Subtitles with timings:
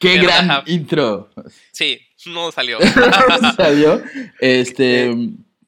[0.00, 1.30] ¡Qué ¿Qué gran intro!
[1.72, 2.78] Sí, no salió.
[3.56, 4.02] ¿Salió?
[4.40, 5.10] Este.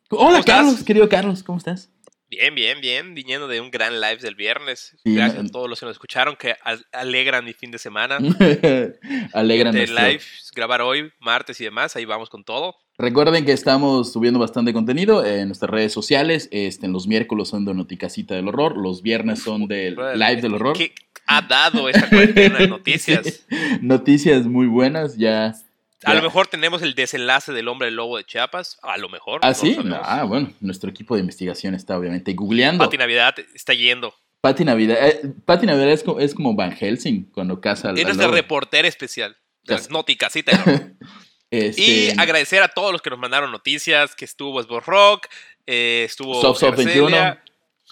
[0.09, 0.57] Hola, estás?
[0.57, 1.91] Carlos, querido Carlos, ¿cómo estás?
[2.31, 3.15] Bien, bien, bien.
[3.15, 4.97] Viniendo de un gran live del viernes.
[5.05, 7.79] Sí, Gracias no- a todos los que nos escucharon, que al- alegran mi fin de
[7.79, 8.17] semana.
[9.35, 10.23] Alegran de nuestro- live,
[10.55, 11.95] grabar hoy, martes y demás.
[11.97, 12.75] Ahí vamos con todo.
[12.97, 16.49] Recuerden que estamos subiendo bastante contenido en nuestras redes sociales.
[16.53, 20.55] Este, en los miércoles son de Noticasita del Horror, los viernes son del Live del
[20.55, 20.77] Horror.
[20.77, 20.95] ¿Qué
[21.37, 23.45] ha dado esta cuarentena, de noticias.
[23.81, 25.55] Noticias muy buenas, ya.
[26.05, 29.41] A lo mejor tenemos el desenlace del hombre lobo de Chiapas, a lo mejor.
[29.43, 32.85] Ah, sí, ah, bueno, nuestro equipo de investigación está obviamente googleando.
[32.85, 34.15] Pati Navidad está yendo.
[34.41, 37.99] Pati Navidad, eh, Navidad es, como, es como Van Helsing cuando casa al.
[37.99, 39.37] Eres de reportera especial.
[39.65, 40.45] Las nóticas, sí.
[41.53, 41.59] Y
[42.09, 45.27] este, agradecer a todos los que nos mandaron noticias, que estuvo Esborrock,
[45.67, 47.37] eh, estuvo Soft Soft 21.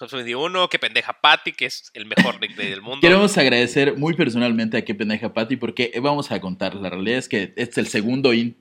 [0.01, 3.01] Samsung dio uno, que pendeja Patty, que es el mejor nickname del mundo.
[3.01, 7.19] Queremos agradecer muy personalmente a que pendeja Patty porque eh, vamos a contar, la realidad
[7.19, 8.57] es que este es el segundo in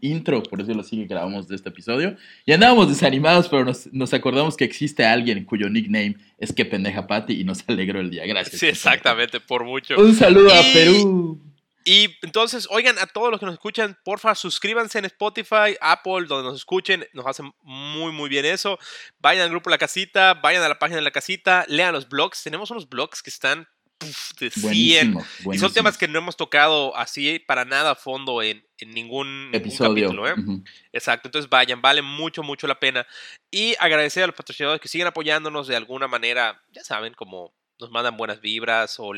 [0.00, 2.16] intro, por decirlo así, que grabamos de este episodio.
[2.46, 7.06] Y andábamos desanimados, pero nos, nos, acordamos que existe alguien cuyo nickname es que pendeja
[7.06, 8.24] Patty y nos alegró el día.
[8.26, 8.60] Gracias.
[8.60, 9.96] Sí, exactamente, por mucho.
[9.98, 10.52] Un saludo y...
[10.52, 11.40] a Perú.
[11.84, 16.48] Y entonces, oigan, a todos los que nos escuchan, porfa, suscríbanse en Spotify, Apple, donde
[16.50, 18.78] nos escuchen, nos hacen muy, muy bien eso.
[19.20, 22.42] Vayan al grupo La Casita, vayan a la página de La Casita, lean los blogs.
[22.42, 24.62] Tenemos unos blogs que están puf, de 100.
[24.62, 25.20] Buenísimo.
[25.20, 25.70] Y son buenísimo.
[25.72, 30.08] temas que no hemos tocado así para nada a fondo en, en ningún ningún Episodio.
[30.08, 30.34] capítulo, ¿eh?
[30.38, 30.64] Ujú.
[30.92, 33.06] Exacto, entonces vayan, vale mucho, mucho la pena.
[33.50, 37.90] Y agradecer a los patrocinadores que siguen apoyándonos de alguna manera, ya saben, como nos
[37.90, 39.12] mandan buenas vibras o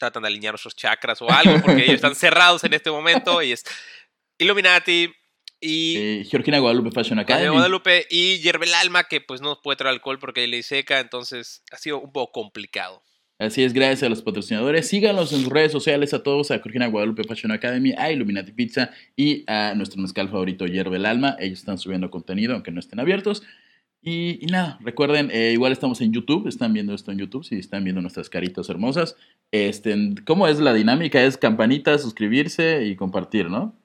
[0.00, 3.40] tratan de alinear nuestros chakras o algo, porque ellos están cerrados en este momento.
[3.42, 3.64] Y es
[4.38, 5.12] Illuminati
[5.60, 7.52] y Eh, Georgina Guadalupe Fashion Academy.
[7.52, 11.76] Guadalupe y Yerbel Alma, que pues no puede traer alcohol porque ley seca, entonces ha
[11.76, 13.02] sido un poco complicado.
[13.38, 14.86] Así es, gracias a los patrocinadores.
[14.86, 18.90] Síganos en sus redes sociales a todos, a Georgina Guadalupe Fashion Academy, a Illuminati Pizza
[19.16, 21.36] y a nuestro mezcal favorito, Hierve el Alma.
[21.38, 23.42] Ellos están subiendo contenido, aunque no estén abiertos.
[24.02, 27.58] Y, y nada, recuerden, eh, igual estamos en YouTube, están viendo esto en YouTube, si
[27.58, 29.16] están viendo nuestras caritas hermosas.
[29.52, 29.94] Este,
[30.24, 31.22] ¿Cómo es la dinámica?
[31.22, 33.76] Es campanita, suscribirse y compartir, ¿no?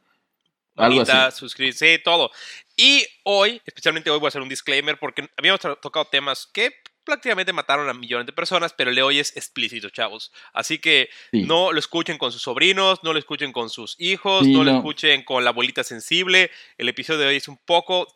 [0.77, 1.39] Algo Bonita, así.
[1.39, 2.31] suscribirse, todo.
[2.77, 6.71] Y hoy, especialmente hoy, voy a hacer un disclaimer porque habíamos tocado temas que
[7.05, 10.31] prácticamente mataron a millones de personas, pero el de hoy es explícito, chavos.
[10.53, 11.43] Así que Sí.
[11.43, 14.71] no lo escuchen con sus sobrinos, no lo escuchen con sus hijos, Sí, no, lo
[14.71, 14.77] no.
[14.79, 16.51] escuchen con la abuelita sensible.
[16.77, 18.07] El episodio de hoy es un poco...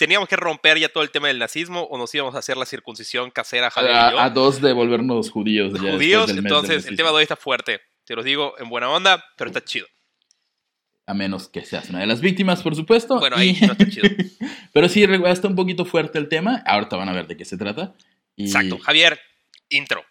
[0.00, 2.64] teníamos que romper ya todo el tema del nazismo o nos íbamos a hacer la
[2.64, 4.18] circuncisión casera, Javier y yo.
[4.18, 5.74] A, dos de volvernos judíos.
[5.74, 7.82] ya judíos, entonces el tema de hoy está fuerte.
[8.06, 9.86] Te lo digo en buena onda, pero está chido.
[11.04, 13.18] A menos que seas una de las víctimas, por supuesto.
[13.18, 14.08] Bueno, y- ahí no está chido.
[14.72, 16.62] Pero sí, está un poquito fuerte el tema.
[16.64, 17.92] Ahorita van a ver de qué se trata.
[18.36, 18.78] Y Exacto.
[18.78, 19.20] Javier,
[19.68, 20.04] intro.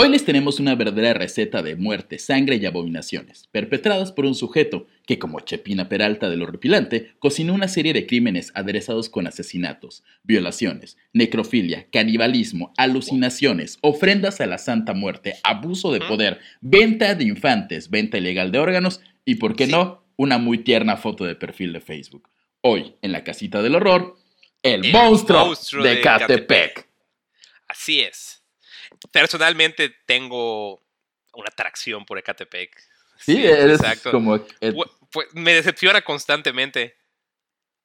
[0.00, 4.86] Hoy les tenemos una verdadera receta de muerte, sangre y abominaciones, perpetradas por un sujeto
[5.04, 10.04] que, como Chepina Peralta de lo repilante, cocinó una serie de crímenes aderezados con asesinatos,
[10.22, 17.90] violaciones, necrofilia, canibalismo, alucinaciones, ofrendas a la Santa Muerte, abuso de poder, venta de infantes,
[17.90, 19.72] venta ilegal de órganos y, por qué Sí.
[19.72, 22.28] no, una muy tierna foto de perfil de Facebook.
[22.60, 24.16] Hoy, en la casita del horror,
[24.62, 26.46] el, El monstruo, monstruo de de Catepec.
[26.46, 26.88] Catepec.
[27.66, 28.37] Así es.
[29.12, 30.82] Personalmente tengo
[31.34, 32.70] una atracción por Ecatepec.
[33.18, 34.10] Sí, eres exacto.
[34.12, 34.36] como...
[34.36, 36.94] eh, Pu- pu- me decepciona constantemente.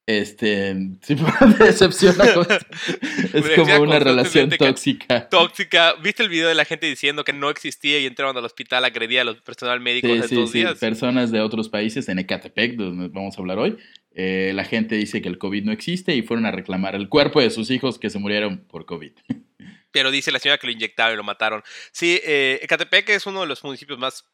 [0.06, 2.24] Este, sí, me decepciona.
[3.32, 5.28] es como una relación tóxica.
[5.30, 5.94] Tóxica.
[5.94, 9.22] ¿Viste el video de la gente diciendo que no existía y entraban al hospital, agredía
[9.22, 10.58] a los personal médico Sí, sí, sí.
[10.58, 10.78] días?
[10.78, 13.78] Personas de otros países, en Ecatepec, donde vamos a hablar hoy,
[14.14, 17.40] eh, la gente dice que el COVID no existe y fueron a reclamar el cuerpo
[17.40, 19.12] de sus hijos que se murieron por COVID.
[19.94, 21.62] Pero dice la señora que lo inyectaron y lo mataron.
[21.92, 24.24] Sí, eh, Ecatepec es uno de los municipios más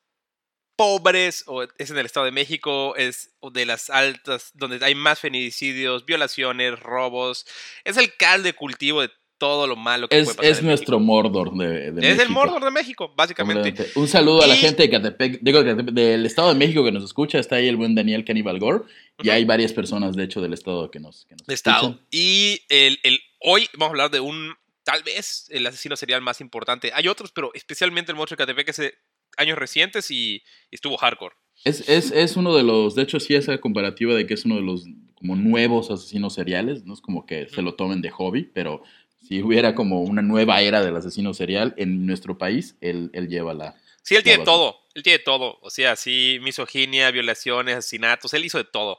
[0.77, 5.21] pobres, o es en el Estado de México, es de las altas, donde hay más
[5.21, 7.45] feminicidios, violaciones, robos.
[7.85, 10.99] Es el caldo de cultivo de todo lo malo que Es, puede pasar es nuestro
[10.99, 11.13] México.
[11.13, 13.75] Mordor de, de Es el México, Mordor de México, básicamente.
[13.95, 17.05] Un saludo a la Y- gente de Ecatepec, digo, del Estado de México que nos
[17.05, 17.39] escucha.
[17.39, 18.85] Está ahí el buen Daniel Cannibal Gore.
[19.19, 19.33] Y Ujú.
[19.33, 21.89] hay varias personas, de hecho, del Estado que nos, que nos Estado.
[21.89, 22.07] escuchan.
[22.11, 24.55] Y el, el- hoy vamos a hablar de un,
[24.91, 26.91] tal vez, el asesino serial más importante.
[26.95, 28.95] Hay otros, pero especialmente el monstruo de Catepec es, eh,
[29.37, 31.35] años recientes y, estuvo hardcore.
[31.65, 34.57] Es, es, es uno de los, de hecho sí esa comparativa de que es uno
[34.57, 38.45] de los como nuevos asesinos seriales, no es como que se lo tomen de hobby,
[38.45, 38.83] pero
[39.23, 43.53] si hubiera como una nueva era del asesino serial en nuestro país, él, él lleva
[43.53, 43.77] la...
[44.03, 44.51] Sí, él tiene base.
[44.51, 45.59] todo, él tiene todo.
[45.61, 48.99] O sea, sí, misoginia, violaciones, asesinatos, él hizo de todo.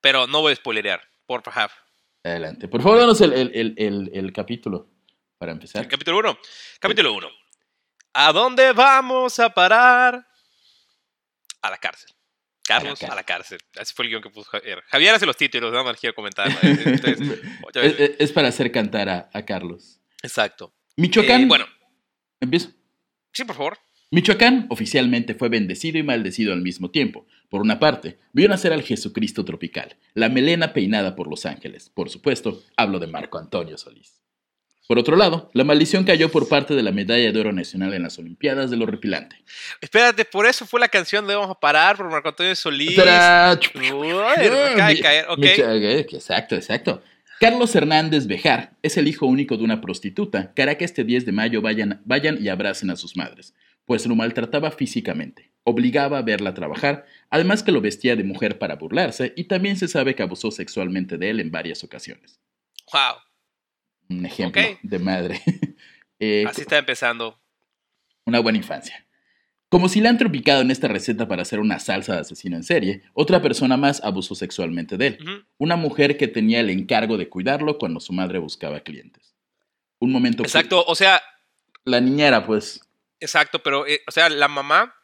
[0.00, 1.70] Pero no voy a spoilerear, por favor.
[2.24, 2.66] Adelante.
[2.68, 4.93] Por favor, danos el, el, el capítulo
[5.44, 5.82] para empezar.
[5.82, 6.38] El capítulo 1.
[6.80, 7.28] Capítulo 1.
[8.14, 10.26] ¿A dónde vamos a parar?
[11.60, 12.10] A la cárcel.
[12.66, 13.58] Carlos, a la cárcel.
[13.78, 14.82] Así fue el guion que puso Javier.
[14.86, 16.48] Javier hace los títulos, nada más quiero comentar.
[16.62, 17.18] Entonces,
[17.62, 17.92] otra vez.
[17.92, 20.00] es, es- es para hacer cantar a, a Carlos.
[20.22, 20.72] Exacto.
[20.96, 21.42] Michoacán.
[21.42, 21.66] Eh, bueno,
[22.40, 22.70] Empiezo.
[23.32, 23.78] sí, por favor.
[24.10, 27.26] Michoacán oficialmente fue bendecido y maldecido al mismo tiempo.
[27.50, 31.90] Por una parte, vio nacer al Jesucristo tropical, la melena peinada por los ángeles.
[31.90, 34.22] Por supuesto, hablo de Marco Antonio Solís.
[34.86, 38.02] Por otro lado, la maldición cayó por parte de la medalla de oro nacional en
[38.02, 39.42] las Olimpiadas de lo repilante.
[39.80, 42.90] Espérate, por eso fue la canción de Vamos a parar por Marco Antonio Solís.
[42.94, 42.98] Uy,
[45.00, 45.38] caer, ok.
[45.38, 47.02] Micho- ok, Exacto, exacto.
[47.40, 51.26] Carlos Hernández Bejar es el hijo único de una prostituta que hará que este 10
[51.26, 53.54] de mayo vayan, vayan y abracen a sus madres,
[53.86, 58.76] pues lo maltrataba físicamente, obligaba a verla trabajar, además que lo vestía de mujer para
[58.76, 62.38] burlarse y también se sabe que abusó sexualmente de él en varias ocasiones.
[62.92, 63.16] Wow,
[64.08, 65.40] Un ejemplo de madre.
[66.20, 67.38] Eh, así está empezando.
[68.24, 69.04] una buena infancia.
[69.68, 73.42] Como cilantro picado en esta receta para hacer una salsa de asesino en serie, otra
[73.42, 75.46] persona más abusó sexualmente de él.
[75.58, 79.34] Una mujer que tenía el encargo de cuidarlo cuando su madre buscaba clientes.
[79.98, 80.44] Un momento.
[80.44, 81.20] Exacto, o sea,
[81.84, 82.80] La niñera, pues.
[83.18, 84.94] exacto, pero, eh, o sea, la mamá,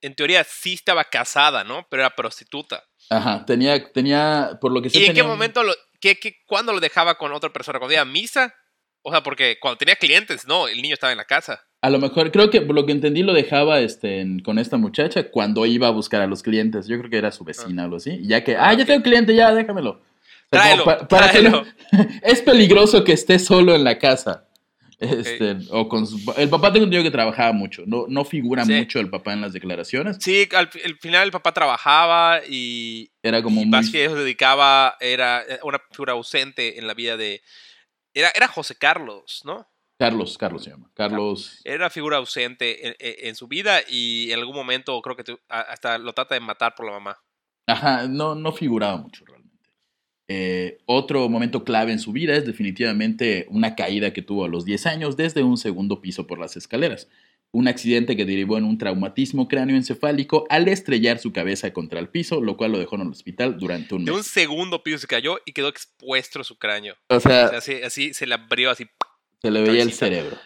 [0.00, 1.86] en teoría, sí estaba casada, ¿no?
[1.90, 2.82] Pero era prostituta.
[3.10, 6.36] Ajá, tenía, tenía, por lo que sé, ¿Y en qué tenía momento, lo, qué, qué,
[6.44, 7.78] cuándo lo dejaba con otra persona?
[7.78, 8.54] ¿Cuando iba a misa?
[9.02, 11.64] O sea, porque cuando tenía clientes, no, el niño estaba en la casa.
[11.80, 15.30] A lo mejor, creo que por lo que entendí lo dejaba este, con esta muchacha
[15.30, 16.86] cuando iba a buscar a los clientes.
[16.86, 18.20] Yo creo que era su vecina o algo así.
[18.22, 20.00] Ya que, ah, ya tengo cliente, ya, déjamelo.
[20.50, 21.64] Tráelo, como pa- para que tráelo.
[21.92, 24.46] no- es peligroso que esté solo en la casa.
[25.02, 27.82] Este, o con su- el papá tengo entendido que trabajaba mucho.
[27.86, 28.72] No, no figura Sí.
[28.74, 30.18] mucho el papá en las declaraciones.
[30.20, 33.70] Sí, al, fi- al final el papá trabajaba y, Era como y muy.
[33.70, 37.42] más que eso se dedicaba, era eh, una figura ausente en la vida de...
[38.14, 39.66] Era, era José Carlos, ¿no?
[39.98, 40.90] Carlos, Carlos se llama.
[40.94, 41.60] Carlos.
[41.64, 46.12] Era una figura ausente en, su vida y en algún momento creo que hasta lo
[46.12, 47.18] trata de matar por la mamá.
[47.68, 49.41] Ajá, no, no figuraba mucho realmente.
[50.28, 54.64] Eh, otro momento clave en su vida es definitivamente una caída que tuvo a los
[54.64, 57.08] 10 años desde un segundo piso por las escaleras.
[57.54, 62.40] Un accidente que derivó en un traumatismo cráneoencefálico al estrellar su cabeza contra el piso,
[62.40, 64.26] lo cual lo dejó en el hospital durante un De un mes.
[64.26, 66.96] segundo piso se cayó y quedó expuesto su cráneo.
[67.08, 68.86] O sea, O sea, así, así se le abrió así.
[69.42, 70.38] se le veía el cerebro.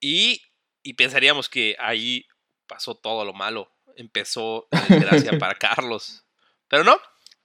[0.00, 0.42] Y,
[0.82, 2.26] y pensaríamos que ahí
[2.66, 3.70] pasó todo lo malo.
[3.96, 6.24] Empezó la desgracia para Carlos.
[6.68, 6.96] Pero no,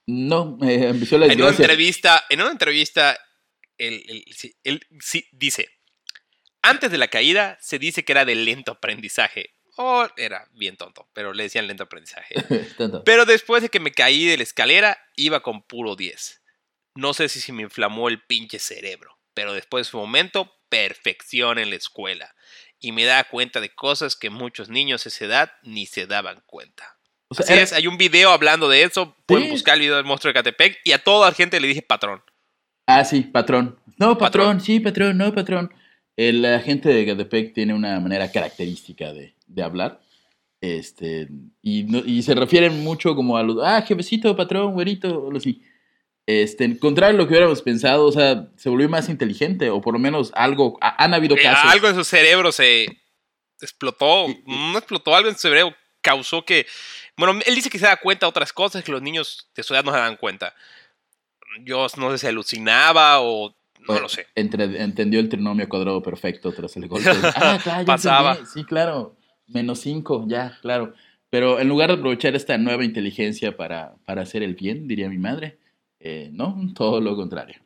[0.06, 3.18] No, eh, empezó la en una entrevista, en una entrevista,
[3.78, 5.68] él, él sí- él sí dice,
[6.62, 9.50] antes de la caída se dice que era de lento aprendizaje.
[9.78, 12.34] O era bien tonto, pero le decían lento aprendizaje.
[13.04, 16.40] Pero después de que me caí de la escalera, iba con puro 10.
[16.94, 21.58] No sé si se me inflamó el pinche cerebro, pero después de su momento, perfección
[21.58, 22.34] en la escuela.
[22.80, 26.42] Y me daba cuenta de cosas que muchos niños a esa edad ni se daban
[26.46, 26.95] cuenta.
[27.28, 29.16] O sea, Así era- es, hay un video hablando de eso.
[29.26, 29.50] Pueden Sí.
[29.52, 32.22] buscar el video del monstruo de Catepec y a toda la gente le dije patrón.
[32.86, 33.78] Ah, sí, patrón.
[33.98, 34.60] No, patrón, Patrón.
[34.60, 35.72] sí, patrón, no, patrón.
[36.16, 40.00] El agente de Gatepec tiene una manera característica de, de hablar.
[40.60, 41.28] Este,
[41.62, 45.62] y, no- y se refieren mucho como a los, ah, jefecito, patrón, güerito, o así.
[46.26, 49.92] Este, contrario a lo que hubiéramos pensado, o sea, se volvió más inteligente, o por
[49.92, 51.70] lo menos algo, ha- han habido Eh, casos.
[51.72, 52.86] algo en su cerebro se
[53.60, 54.28] explotó.
[54.28, 56.66] Y- No explotó, algo en su cerebro causó que.
[57.16, 59.74] Bueno, él dice que se da cuenta de otras cosas que los niños de su
[59.74, 60.54] edad no se dan cuenta.
[61.64, 63.54] Yo no sé si alucinaba o.
[63.88, 64.26] No lo sé.
[64.34, 67.08] entre- entendió el trinomio cuadrado perfecto tras el golpe.
[67.36, 68.30] Ah, claro, Pasaba.
[68.32, 68.50] entendí.
[68.52, 69.16] Sí, claro.
[69.46, 70.92] Menos 5, ya, claro.
[71.30, 75.18] Pero en lugar de aprovechar esta nueva inteligencia para, para hacer el bien, diría mi
[75.18, 75.58] madre,
[76.00, 77.60] eh, no, todo lo contrario.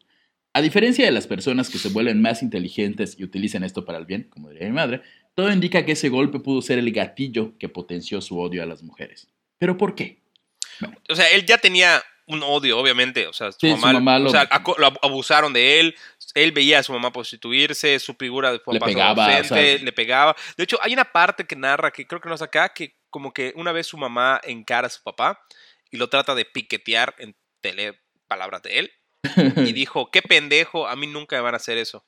[0.53, 4.05] A diferencia de las personas que se vuelven más inteligentes y utilizan esto para el
[4.05, 5.01] bien, como diría mi madre,
[5.35, 8.83] todo indica que ese golpe pudo ser el gatillo que potenció su odio a las
[8.83, 9.29] mujeres.
[9.61, 10.19] ¿Pero por qué?
[11.09, 13.27] O sea, él ya tenía un odio, obviamente.
[13.29, 14.45] O sea, su Sí, su mamá, mamá lo- o sea,
[14.79, 15.95] lo ab- abusaron de él.
[16.35, 19.93] Él veía a su mamá prostituirse, su figura de papá pegaba, ausente, o sea- le
[19.93, 20.35] pegaba.
[20.57, 23.33] De hecho, hay una parte que narra, que creo que no es acá, que como
[23.33, 25.41] que una vez su mamá encara a su papá
[25.91, 28.93] y lo trata de piquetear en tele palabras de él.
[29.57, 32.07] Y dijo, qué pendejo, a mí nunca me van a hacer eso.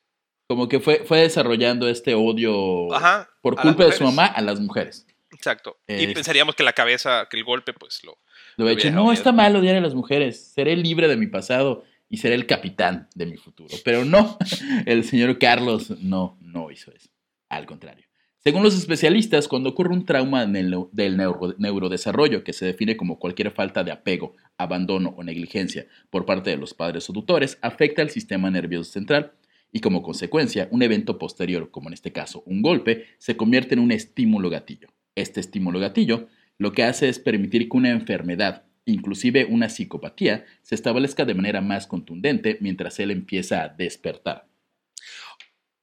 [0.48, 3.28] Como que fue, fue desarrollando este odio Ajá.
[3.42, 5.06] por culpa de su mamá a las mujeres.
[5.32, 5.78] Exacto.
[5.88, 8.18] Y Eh, pensaríamos que la cabeza, que el golpe, pues lo.
[8.56, 10.52] Lo he hecho, no, está mal odiar a las mujeres.
[10.52, 13.74] Seré libre de mi pasado y seré el capitán de mi futuro.
[13.84, 14.36] Pero no,
[14.86, 17.08] el señor Carlos no, no hizo eso.
[17.48, 18.04] Al contrario.
[18.44, 23.18] Según los especialistas, cuando ocurre un trauma el del neuro- neurodesarrollo, que se define como
[23.20, 28.02] cualquier falta de apego, abandono o negligencia por parte de los padres o tutores, afecta
[28.02, 29.32] al sistema nervioso central
[29.70, 33.80] y como consecuencia, un evento posterior, como en este caso un golpe, se convierte en
[33.80, 34.88] un estímulo gatillo.
[35.14, 36.28] Este estímulo gatillo
[36.58, 41.60] lo que hace es permitir que una enfermedad, inclusive una psicopatía, se establezca de manera
[41.60, 44.46] más contundente mientras él empieza a despertar.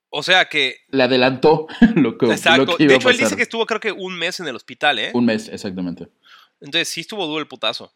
[0.09, 0.77] O sea que.
[0.87, 2.65] Le adelantó lo que, Exacto.
[2.65, 4.47] lo que iba De a hecho, él dice que estuvo, creo que un mes en
[4.47, 5.11] el hospital, ¿eh?
[5.13, 6.07] Un mes, exactamente.
[6.61, 7.93] Entonces sí estuvo duro el putazo.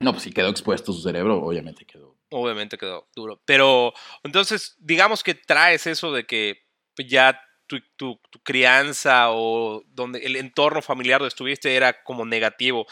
[0.00, 2.16] No, pues si quedó expuesto su cerebro, obviamente quedó.
[2.30, 3.42] Obviamente quedó duro.
[3.44, 6.64] Pero entonces, digamos que traes eso de que
[7.08, 7.40] ya
[7.80, 12.86] tu, tu- tu crianza o donde el entorno familiar donde estuviste era como negativo.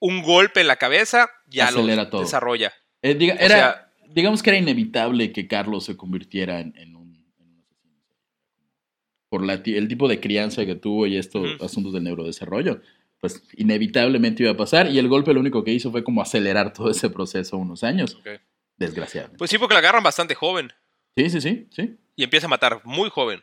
[0.00, 2.20] Un golpe en la cabeza ya Acelera lo todo.
[2.22, 2.72] desarrolla.
[3.02, 7.04] Eh, diga- era, sea- digamos que era inevitable que Carlos se convirtiera en, en un.
[9.28, 12.80] Por la el tipo de crianza que tuvo y estos asuntos del neurodesarrollo,
[13.20, 14.88] pues inevitablemente iba a pasar.
[14.90, 18.14] Y el golpe lo único que hizo fue como acelerar todo ese proceso unos años,
[18.14, 18.28] Ok.
[18.76, 19.38] desgraciadamente.
[19.38, 20.70] Pues sí, porque la agarran bastante joven
[21.16, 21.96] Sí, sí, sí, sí.
[22.14, 23.42] y empieza a matar muy joven.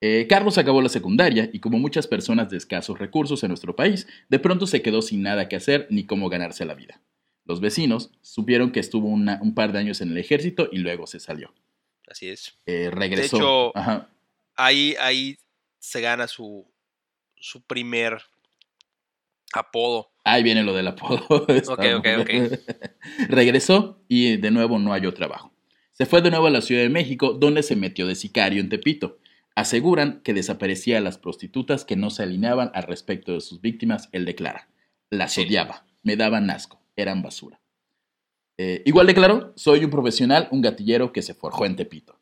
[0.00, 4.06] Eh, Carlos acabó la secundaria y como muchas personas de escasos recursos en nuestro país,
[4.28, 7.00] de pronto se quedó sin nada que hacer ni cómo ganarse la vida.
[7.44, 11.06] Los vecinos supieron que estuvo una- un par de años en el ejército y luego
[11.06, 11.52] se salió.
[12.08, 12.54] Así es.
[12.66, 13.36] Eh, regresó.
[13.36, 14.08] hecho, Ajá.
[14.54, 15.36] Ahí, ahí
[15.78, 16.66] se gana su,
[17.36, 18.18] su primer
[19.52, 20.10] apodo.
[20.24, 21.26] Ahí viene lo del apodo.
[21.68, 22.30] Ok, ok, ok.
[23.28, 25.52] Regresó y de nuevo no halló trabajo.
[25.92, 28.68] Se fue de nuevo a la Ciudad de México, donde se metió de sicario en
[28.68, 29.18] Tepito.
[29.58, 34.08] Aseguran que desaparecía a las prostitutas que no se alineaban al respecto de sus víctimas.
[34.12, 34.68] Él declara:
[35.10, 35.42] las Sí.
[35.42, 37.60] odiaba, me daban asco, eran basura.
[38.56, 42.20] Eh, igual declaró: soy un profesional, un gatillero que se forjó en Tepito.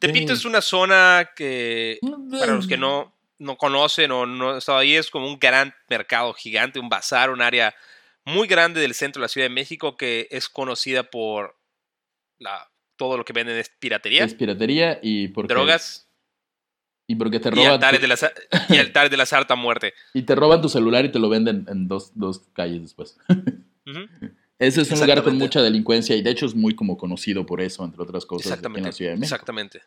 [0.00, 2.00] Tepito es una zona que,
[2.40, 5.74] para los que no, no conocen o no han estado ahí, es como un gran
[5.88, 7.74] mercado gigante, un bazar, un área
[8.24, 11.56] muy grande del centro de la Ciudad de México que es conocida por
[12.38, 16.08] la, todo lo que venden es piratería, Es piratería y porque, drogas
[17.06, 18.32] y porque te y roban, altares, tu, de la, sa-
[18.68, 19.92] y altares de la sarta muerte.
[20.14, 23.16] y te roban tu celular y te lo venden en dos, dos calles después.
[24.58, 25.44] Ese es un lugar con Exactamente.
[25.44, 28.52] mucha delincuencia y de hecho es muy como conocido por eso, entre otras cosas, aquí
[28.52, 28.88] en Exactamente.
[28.88, 29.34] la Ciudad de México.
[29.34, 29.82] Exactamente.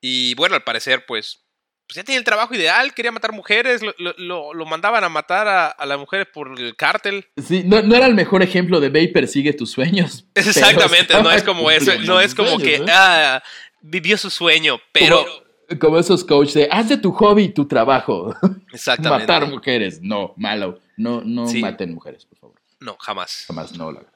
[0.00, 1.40] Y bueno, al parecer, pues,
[1.86, 5.68] pues ya tenía el trabajo ideal, quería matar mujeres, lo, lo- mandaban a matar a,
[5.68, 7.26] a las mujeres por el cártel.
[7.42, 10.26] Sí, no, no era el mejor ejemplo de ve y persigue tus sueños.
[10.34, 12.84] Exactamente, no es como eso, no es como que ¿eh?
[12.90, 13.42] ah,
[13.80, 15.43] vivió su sueño, pero Como,
[15.80, 18.34] como esos coaches de haz de tu hobby tu trabajo.
[18.72, 19.26] exactamente.
[19.32, 20.00] Matar mujeres.
[20.02, 20.78] No, malo.
[20.96, 21.60] No, no Sí.
[21.60, 22.56] maten mujeres, por favor.
[22.80, 23.44] No, jamás.
[23.46, 24.10] Jamás no lo hagan.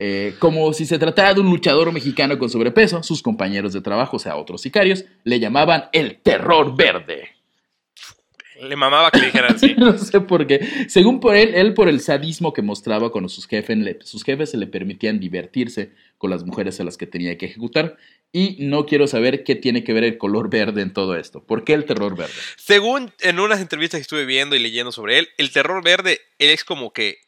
[0.00, 4.16] Eh, como si se tratara de un luchador mexicano con sobrepeso, sus compañeros de trabajo,
[4.16, 7.28] o sea, otros sicarios, le llamaban el terror verde.
[8.60, 9.74] Le mamaba que le dijeran así.
[9.78, 10.86] no sé por qué.
[10.88, 14.56] Según por él, él por el sadismo que mostraba cuando sus jefes, sus jefes se
[14.56, 17.96] le permitían divertirse con las mujeres a las que tenía que ejecutar.
[18.32, 21.44] Y no quiero saber qué tiene que ver el color verde en todo esto.
[21.44, 22.32] ¿Por qué el terror verde?
[22.56, 26.50] Según en unas entrevistas que estuve viendo y leyendo sobre él, el terror verde, él
[26.50, 27.18] es como que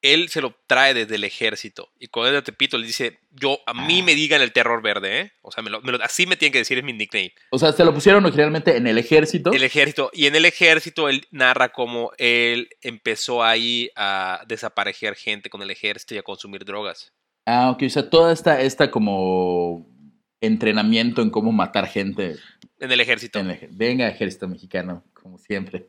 [0.00, 1.90] él se lo trae desde el ejército.
[1.98, 4.04] Y cuando él a Tepito le dice, yo, a mí Ah.
[4.04, 5.32] me digan el terror verde, ¿eh?
[5.40, 7.32] O sea, me lo- me lo- así me tienen que decir, es mi nickname.
[7.50, 9.50] O sea, se lo pusieron originalmente en el ejército.
[9.50, 10.10] El ejército.
[10.12, 15.70] Y en el ejército él narra cómo él empezó ahí a desaparecer gente con el
[15.70, 17.14] ejército y a consumir drogas.
[17.46, 17.82] Ah, ok.
[17.86, 19.86] O sea, toda esta, esta como
[20.40, 22.36] entrenamiento en cómo matar gente.
[22.80, 23.38] En el ejército.
[23.38, 25.86] en el ej- Venga, ejército mexicano, como siempre.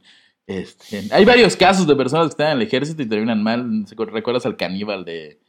[0.48, 3.86] Este, hay varios casos de personas que están en el ejército y terminan mal.
[3.98, 5.40] ¿Recuerdas al caníbal de,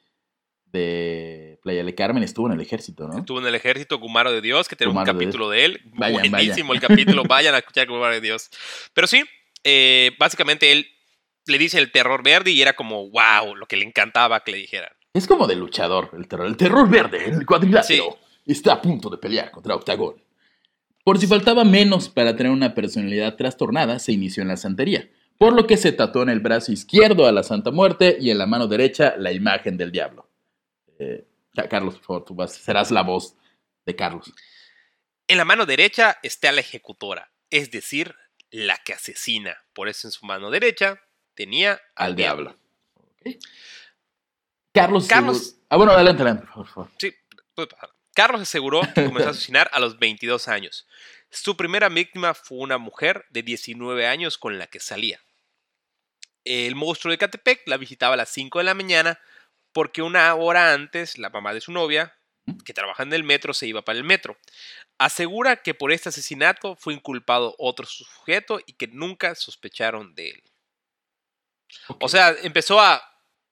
[0.73, 2.23] de Playa del Carmen?
[2.23, 3.19] Estuvo en el ejército, ¿no?
[3.19, 5.81] Estuvo en el ejército Kumaro de Dios, que tiene un capítulo de, él.
[5.95, 7.25] Vayan, Buenísimo el capítulo.
[7.25, 8.49] Vayan a escuchar Kumaro de Dios.
[8.95, 9.23] Pero sí,
[9.65, 10.87] eh, básicamente él
[11.47, 14.59] le dice el terror verde y era como, wow, lo que le encantaba que le
[14.59, 14.91] dijeran.
[15.17, 16.47] Es como de luchador, el terror.
[16.47, 20.23] El terror verde, el cuadrilátero, está a punto de pelear contra Octagón.
[21.03, 25.09] Por si faltaba menos para tener una personalidad trastornada, se inició en la santería,
[25.39, 28.37] por lo que se tatuó en el brazo izquierdo a la Santa Muerte y en
[28.37, 30.29] la mano derecha la imagen del diablo.
[30.99, 31.25] Eh,
[31.71, 33.37] Carlos, por favor, tú vas, serás la voz
[33.87, 34.35] de Carlos.
[35.29, 38.15] En la mano derecha está la ejecutora, es decir,
[38.51, 39.57] la que asesina.
[39.73, 41.01] Por eso en su mano derecha
[41.35, 42.57] tenía al, Al diablo.
[44.77, 45.07] Carlos.
[45.09, 46.91] Carlos- seguro- Ah, bueno, adelante, adelante, por favor.
[46.99, 47.13] Sí,
[47.55, 47.91] puede pasar.
[48.15, 50.87] Carlos aseguró que comenzó a asesinar a los 22 años.
[51.31, 55.21] Su primera víctima fue una mujer de 19 años con la que salía.
[56.45, 59.19] el monstruo de Catepec la visitaba a las 5 de la mañana
[59.73, 62.17] porque una hora antes la mamá de su novia,
[62.65, 64.39] que trabaja en el metro, se iba para el metro.
[64.97, 70.43] Asegura que por este asesinato fue inculpado otro sujeto y que nunca sospecharon de él.
[72.01, 73.03] O sea, empezó a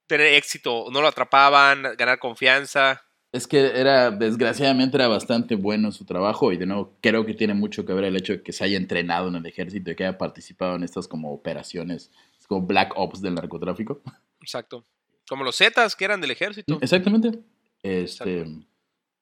[0.07, 3.03] tener éxito, no lo atrapaban, ganar confianza.
[3.33, 7.55] Es que era, desgraciadamente, era bastante bueno su trabajo y de nuevo creo que tiene
[7.55, 10.05] mucho que ver el hecho de que se haya entrenado en el ejército y que
[10.05, 12.13] haya participado en estas como operaciones,
[12.47, 14.03] como Black Ops del narcotráfico.
[14.41, 14.87] Exacto.
[15.29, 16.79] Como los Zetas que eran del ejército.
[16.81, 17.41] Exactamente.
[17.83, 18.45] Este,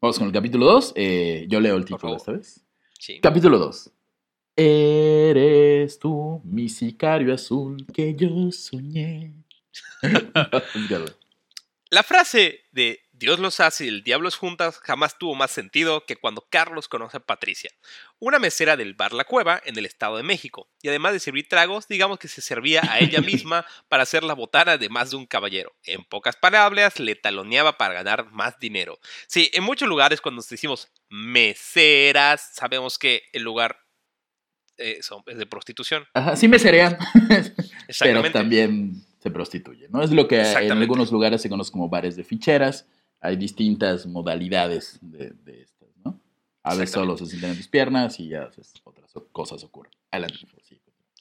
[0.00, 0.92] vamos con el capítulo 2.
[0.96, 2.62] Eh, yo leo el título esta vez.
[2.98, 3.18] Sí.
[3.20, 3.92] Capítulo 2.
[4.56, 9.32] Eres tú, mi sicario azul que yo soñé.
[11.90, 16.06] La frase de Dios los hace y el diablo los juntas jamás tuvo más sentido
[16.06, 17.70] que cuando Carlos conoce a Patricia,
[18.18, 21.48] una mesera del bar La Cueva en el Estado de México, y además de servir
[21.48, 25.16] tragos, digamos que se servía a ella misma para hacer la botana de más de
[25.18, 25.72] un caballero.
[25.84, 28.98] En pocas palabras, le taloneaba para ganar más dinero.
[29.26, 33.78] Sí, en muchos lugares cuando decimos meseras, sabemos que el lugar
[34.78, 36.08] eh, es de prostitución.
[36.14, 36.98] Ajá, sí meserean,
[38.00, 40.02] pero también se prostituye, ¿no?
[40.02, 42.88] Es lo que en algunos lugares se conoce como bares de ficheras.
[43.20, 46.20] Hay distintas modalidades de, estas, ¿no?
[46.64, 48.50] A veces solo se sienten en tus piernas y ya
[48.84, 49.92] otras cosas ocurren.
[50.10, 50.38] Adelante,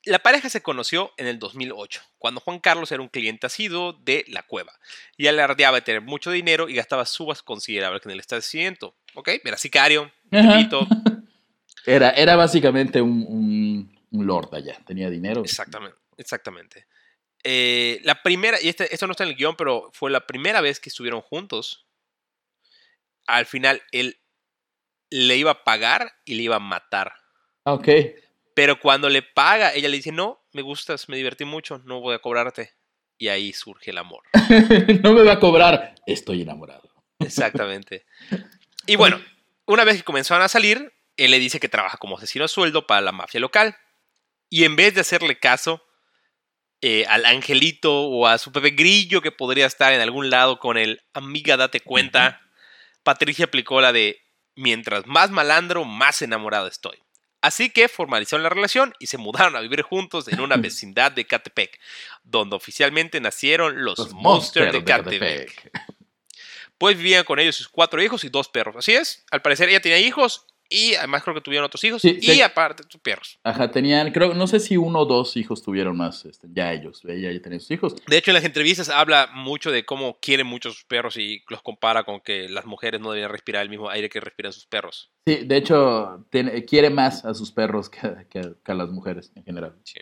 [0.05, 4.25] La pareja se conoció en el 2008, cuando Juan Carlos era un cliente asiduo de
[4.29, 4.73] La Cueva
[5.15, 8.95] y alardeaba de tener mucho dinero y gastaba subas considerables en el establecimiento.
[9.13, 9.29] ¿Ok?
[9.43, 10.11] Era sicario,
[11.85, 15.41] Era, era básicamente un, un lord allá, tenía dinero.
[15.41, 16.85] Exactamente, exactamente.
[17.43, 20.61] Eh, la primera, y este, esto no está en el guion, pero fue la primera
[20.61, 21.87] vez que estuvieron juntos.
[23.27, 24.19] Al final él
[25.09, 27.13] le iba a pagar y le iba a matar.
[27.65, 27.87] Ah, ok.
[28.53, 32.15] Pero cuando le paga, ella le dice, no, me gustas, me divertí mucho, no voy
[32.15, 32.73] a cobrarte.
[33.17, 34.23] Y ahí surge el amor.
[35.03, 36.89] no me va a cobrar, estoy enamorado.
[37.19, 38.05] Exactamente.
[38.87, 39.21] Y bueno,
[39.65, 42.87] una vez que comenzaron a salir, él le dice que trabaja como asesino a sueldo
[42.87, 43.77] para la mafia local.
[44.49, 45.83] Y en vez de hacerle caso,
[46.81, 50.77] eh, al angelito o a su Pepe Grillo que podría estar en algún lado con
[50.77, 52.41] el amiga date cuenta,
[53.03, 54.21] Patricia aplicó la de
[54.55, 56.97] mientras más malandro, más enamorado estoy.
[57.41, 61.25] Así que formalizaron la relación y se mudaron a vivir juntos en una vecindad de
[61.25, 61.79] Catepec,
[62.23, 65.71] donde oficialmente nacieron los, Monsters de Catepec.
[66.77, 68.75] Pues vivían con ellos sus cuatro hijos y dos perros.
[68.75, 72.01] Así es, al parecer ella tenía hijos y además creo que tuvieron otros hijos.
[72.05, 73.37] y aparte, sus perros.
[73.43, 77.01] Ajá, tenían, creo, no sé si uno o dos hijos tuvieron más, este, ya ellos,
[77.05, 77.95] ella ya tenían sus hijos.
[78.07, 81.61] De hecho, en las entrevistas habla mucho de cómo quieren mucho sus perros y los
[81.61, 85.11] compara con que las mujeres no deberían respirar el mismo aire que respiran sus perros.
[85.27, 86.25] Sí, de hecho,
[86.65, 89.75] quiere más a sus perros que, a las mujeres en general.
[89.83, 89.99] Sí.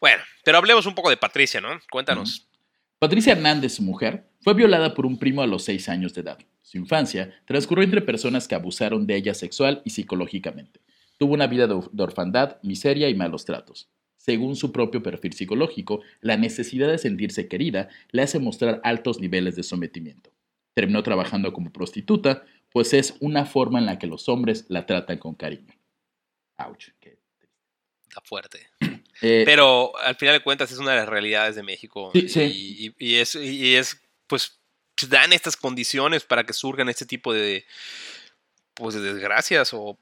[0.00, 1.80] Bueno, pero hablemos un poco de Patricia, ¿no?
[1.90, 2.46] Cuéntanos.
[3.04, 6.38] Patricia Hernández, su mujer, fue violada por un primo a los seis años de edad.
[6.62, 10.80] Su infancia transcurrió entre personas que abusaron de ella sexual y psicológicamente.
[11.18, 13.90] Tuvo una vida de orfandad, miseria y malos tratos.
[14.16, 19.54] Según su propio perfil psicológico, la necesidad de sentirse querida le hace mostrar altos niveles
[19.54, 20.30] de sometimiento.
[20.72, 25.18] Terminó trabajando como prostituta, pues es una forma en la que los hombres la tratan
[25.18, 25.74] con cariño.
[26.56, 27.18] Ouch, qué
[28.14, 28.68] Está fuerte.
[29.22, 32.12] Eh, Pero al final de cuentas es una de las realidades de México.
[32.14, 34.60] Sí, y, es, y es, pues,
[34.94, 37.66] pues, dan estas condiciones para que surjan este tipo de,
[38.74, 39.98] pues, de desgracias o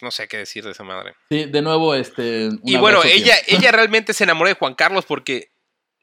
[0.00, 1.16] no sé qué decir de esa madre.
[1.28, 2.50] Sí, de nuevo, este.
[2.62, 5.50] Y bueno, ella, ella realmente se enamoró de Juan Carlos porque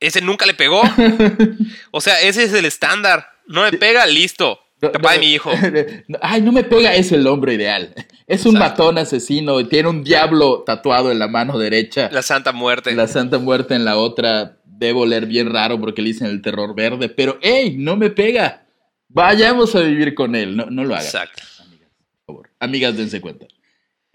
[0.01, 0.81] ese nunca le pegó.
[1.91, 3.29] o sea, ese es el estándar.
[3.47, 4.59] No me pega, listo.
[4.91, 5.51] Papá de mi hijo.
[6.21, 7.93] Ay, no me pega, es el hombre ideal.
[8.27, 12.09] Es un matón asesino y tiene un diablo tatuado en la mano derecha.
[12.11, 12.93] La Santa Muerte.
[12.93, 16.75] La Santa Muerte en la otra debo oler bien raro porque le dicen el terror
[16.75, 17.77] verde, pero ¡ey!
[17.77, 18.65] No me pega.
[19.07, 20.55] Vayamos a vivir con él.
[20.55, 21.05] No, no lo hagan.
[21.05, 21.43] Exacto.
[21.59, 21.89] Amigas,
[22.25, 22.49] por favor.
[22.59, 23.47] Amigas, dense cuenta.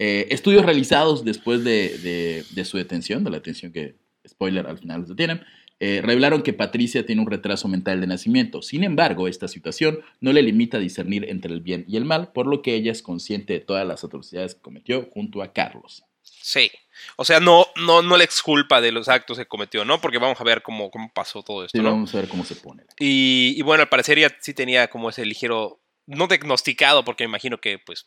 [0.03, 5.09] Eh, estudios realizados después de, su detención, de la detención que, spoiler, al final los
[5.09, 5.41] detienen,
[5.83, 8.61] eh, revelaron que Patricia tiene un retraso mental de nacimiento.
[8.61, 12.31] Sin embargo, esta situación no le limita a discernir entre el bien y el mal,
[12.33, 16.03] por lo que ella es consciente de todas las atrocidades que cometió junto a Carlos.
[16.21, 16.69] Sí.
[17.15, 19.99] O sea, no, no, no le exculpa de los actos que cometió, ¿no?
[19.99, 21.75] Porque vamos a ver cómo, cómo pasó todo esto.
[21.75, 22.83] Sí, vamos a ver cómo se pone.
[22.99, 27.59] Y, bueno, al parecer ella sí tenía como ese ligero, no diagnosticado, porque me imagino
[27.59, 28.05] que, pues,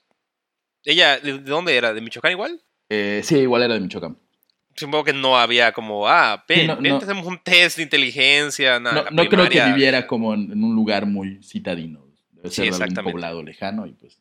[0.85, 1.93] ella, ¿de dónde era?
[1.93, 2.63] ¿De Michoacán igual?
[2.89, 4.17] Eh, sí, igual era de Michoacán.
[4.77, 8.81] Supongo que no había como, ah, ven, hacemos un test de inteligencia.
[8.81, 12.05] Nada, no, creo que viviera como en, un lugar muy citadino.
[12.33, 14.19] Debe ser sí, un poblado lejano y pues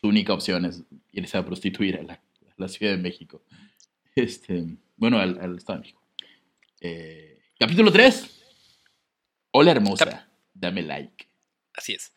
[0.00, 3.42] su única opción es irse a prostituir a la, a la Ciudad de México.
[4.14, 4.64] Este,
[4.96, 6.02] bueno, al, Estado de México.
[6.80, 8.42] Eh, capítulo 3.
[9.52, 11.28] Hola hermosa, dame like.
[11.74, 12.12] Así es.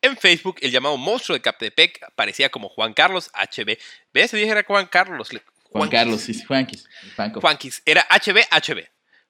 [0.00, 3.76] En Facebook, el llamado monstruo de Captepec aparecía como Juan Carlos HB.
[4.12, 4.30] ¿Ves?
[4.30, 5.30] Te dije era Juan Carlos.
[5.74, 5.98] Juan Juanquis.
[6.00, 6.84] Carlos, sí, sí, Juanquis.
[7.16, 7.40] Juanco.
[7.40, 7.82] Juanquis.
[7.84, 8.78] Era HB HB.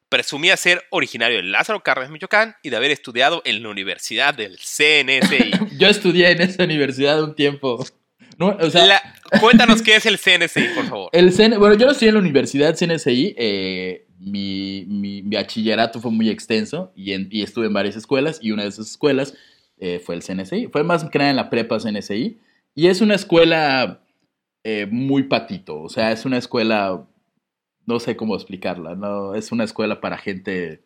[0.09, 4.59] Presumía ser originario de Lázaro Cárdenas, Michoacán, y de haber estudiado en la Universidad del
[4.59, 5.51] CNSI.
[5.79, 7.85] Yo estudié en esa universidad un tiempo.
[8.39, 11.09] No, o sea, La- cuéntanos qué es el CNSI, por favor.
[11.13, 13.35] el CN bueno, yo no estudié en la universidad CNSI.
[13.39, 18.39] eh, mi, mi- mi bachillerato fue muy extenso y, en- y estuve en varias escuelas
[18.43, 19.35] y una de esas escuelas
[19.79, 20.69] eh, fue el CNSI.
[20.73, 22.39] Fue más que nada en la prepa CNSI.
[22.75, 24.01] Y es una escuela
[24.65, 25.81] eh, muy patito.
[25.81, 27.07] O sea, es una escuela,
[27.87, 30.83] no sé cómo explicarla, no, es una escuela para gente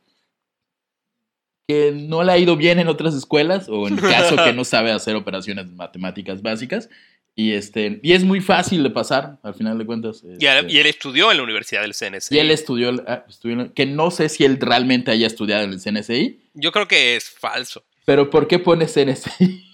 [1.69, 4.65] que no le ha ido bien en otras escuelas o en el caso que no
[4.65, 6.89] sabe hacer operaciones matemáticas básicas.
[7.35, 10.25] Y, este, y es muy fácil de pasar, al final de cuentas.
[10.25, 12.35] Y, él- este, y él estudió en la Universidad del CNSI.
[12.35, 15.79] y él estudió, ah, estudió que no sé si él realmente haya estudiado en el
[15.81, 17.85] CNSI, Yo creo que es falso.
[18.05, 19.68] pero ¿por qué pone CNSI?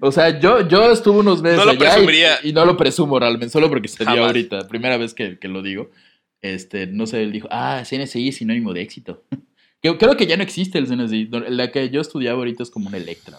[0.00, 2.38] O sea, yo, yo estuve unos meses No lo allá y- presumiría.
[2.42, 5.62] y, no lo presumo realmente, solo porque se dio ahorita, primera vez que, que lo
[5.62, 5.90] digo.
[6.42, 9.22] Este, no sé, él dijo, ah, CNSI es sinónimo de éxito.
[9.82, 11.28] Creo que ya no existe el CNSI.
[11.30, 13.38] No, La que yo estudiaba ahorita es como un Electra.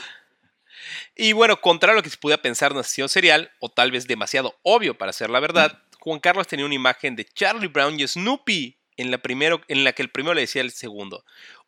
[1.16, 4.08] Y bueno, contrario a lo que se pudiera pensar una sesión serial, o tal vez
[4.08, 8.08] demasiado obvio para ser la verdad, Juan Carlos tenía una imagen de Charlie Brown y
[8.08, 11.24] Snoopy en la, primero, en la que el primero le decía al segundo,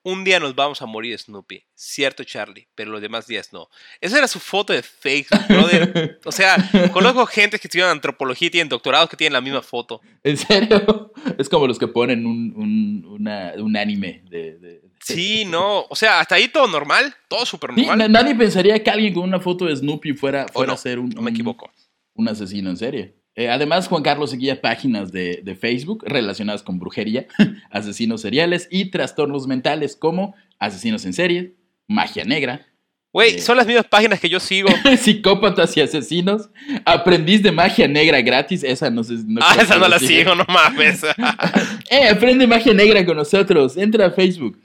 [0.06, 3.68] un día nos vamos a morir Snoopy, cierto Charlie, pero los demás días no.
[4.00, 6.20] Esa era su foto de Facebook, brother.
[6.26, 6.56] O sea,
[6.94, 10.02] conozco gente que estudian antropología y tienen doctorados que tienen la misma foto.
[10.24, 11.12] ¿En serio?
[11.39, 14.58] Es como los que ponen un, un, una- un anime de...
[14.60, 17.98] de- Sí, no, o sea, hasta ahí todo normal, todo súper normal.
[17.98, 21.10] na- nadie pensaría que alguien con una foto de Snoopy fuera, fuera a ser un,
[21.10, 21.72] no me equivoco.
[22.13, 23.15] un asesino en serie.
[23.36, 27.28] Eh, además, Juan Carlos seguía páginas de, de Facebook relacionadas con brujería,
[27.69, 31.56] asesinos seriales y trastornos mentales como asesinos en serie,
[31.88, 32.65] magia negra,
[33.13, 33.39] Güey, Eh.
[33.39, 34.67] son las mismas páginas que yo sigo.
[35.00, 36.50] psicópatas y asesinos,
[36.84, 38.62] aprendiz de magia negra gratis.
[38.62, 39.13] Esa no sé.
[39.26, 41.02] no ah, esa no la sigo, no mames.
[41.89, 43.78] Eh, aprende magia negra con nosotros.
[43.78, 44.60] Entra a Facebook.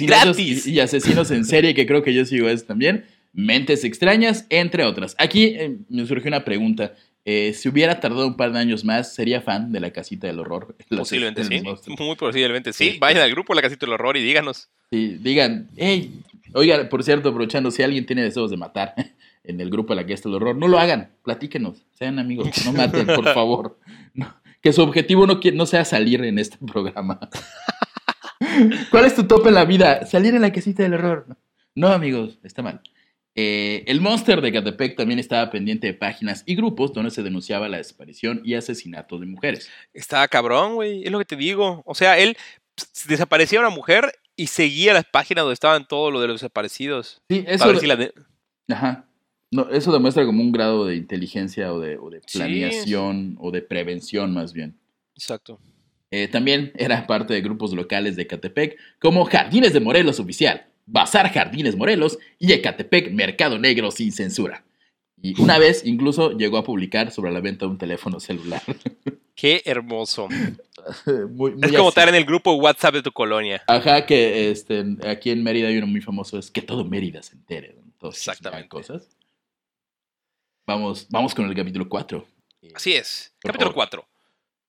[0.00, 0.66] Y, Gratis.
[0.66, 3.04] y asesinos en serie, que creo que yo sigo eso también.
[3.32, 5.14] Mentes extrañas, entre otras.
[5.18, 6.94] Aquí eh, me surgió una pregunta.
[7.28, 10.38] Eh, si hubiera tardado un par de años más, ¿sería fan de la casita del
[10.38, 10.76] horror?
[10.96, 11.60] Posiblemente sí.
[11.98, 12.92] Muy posiblemente sí.
[12.92, 12.98] Sí.
[13.00, 14.70] Vayan al grupo la casita del horror y díganos.
[14.92, 16.22] Sí, digan, hey,
[16.54, 18.94] oigan, por cierto, aprovechando, si alguien tiene deseos de matar
[19.44, 22.72] en el grupo de la casita del horror, no lo hagan, platíquenos, sean amigos, no
[22.72, 23.80] maten, por favor.
[24.14, 27.18] No, que su objetivo no sea salir en este programa.
[28.92, 30.06] ¿Cuál es tu tope en la vida?
[30.06, 31.36] Salir en la casita del horror.
[31.74, 32.80] No, amigos, está mal.
[33.38, 37.68] Eh, el Monster de Catepec también estaba pendiente de páginas y grupos donde se denunciaba
[37.68, 39.68] la desaparición y asesinato de mujeres.
[39.92, 41.04] Estaba cabrón, güey.
[41.04, 41.82] Es lo que te digo.
[41.84, 42.36] O sea, él
[43.08, 47.20] desaparecía una mujer y seguía las páginas donde estaban todo lo de los desaparecidos.
[47.28, 48.14] Sí, eso, Para ver si la de-
[48.70, 49.04] Ajá.
[49.52, 52.38] No, eso demuestra como un grado de inteligencia o de, o de Sí.
[52.38, 54.76] planeación o de prevención más bien.
[55.14, 55.60] Exacto.
[56.10, 61.32] Eh, también era parte de grupos locales de Ecatepec como Jardines de Morelos Oficial, Bazar
[61.32, 64.64] Jardines Morelos y Ecatepec Mercado Negro sin censura.
[65.20, 68.62] Y una vez incluso llegó a publicar sobre la venta de un teléfono celular.
[69.34, 70.28] Qué hermoso.
[71.30, 71.88] muy, muy Es como así.
[71.88, 73.62] estar en el grupo WhatsApp de tu colonia.
[73.66, 77.34] Ajá, que este, aquí en Mérida hay uno muy famoso, es que todo Mérida se
[77.34, 77.76] entere.
[78.00, 78.68] esas Exactamente.
[78.68, 79.16] cosas.
[80.66, 82.26] Vamos, vamos con el capítulo 4.
[82.74, 83.32] Así es.
[83.40, 83.88] Por Capítulo favor.
[83.90, 84.08] 4.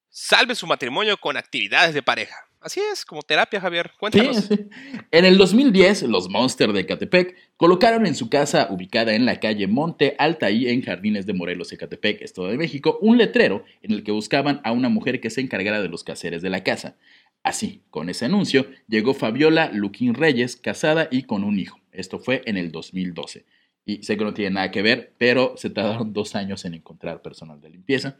[0.10, 2.36] Salve su matrimonio con actividades de pareja.
[2.68, 3.92] Así es, como terapia, Javier.
[3.98, 4.44] Cuéntanos.
[4.44, 4.68] sí.
[5.12, 9.68] En el 2010, los Monster de Ecatepec colocaron en su casa, ubicada en la calle
[9.68, 14.12] Monte Altaí, en Jardines de Morelos, Ecatepec, Estado de México, un letrero en el que
[14.12, 16.98] buscaban a una mujer que se encargara de los quehaceres de la casa.
[17.42, 21.80] Así, con ese anuncio, llegó Fabiola Luquín Reyes, casada y con un hijo.
[21.94, 23.46] Esto fue en el 2012.
[23.86, 27.22] Y sé que no tiene nada que ver, pero se tardaron dos años en encontrar
[27.22, 28.18] personal de limpieza.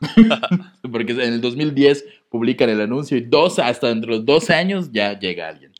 [0.90, 4.90] Porque en el 2010 publican el anuncio y dos, hasta dentro de los dos años
[4.92, 5.72] ya llega alguien.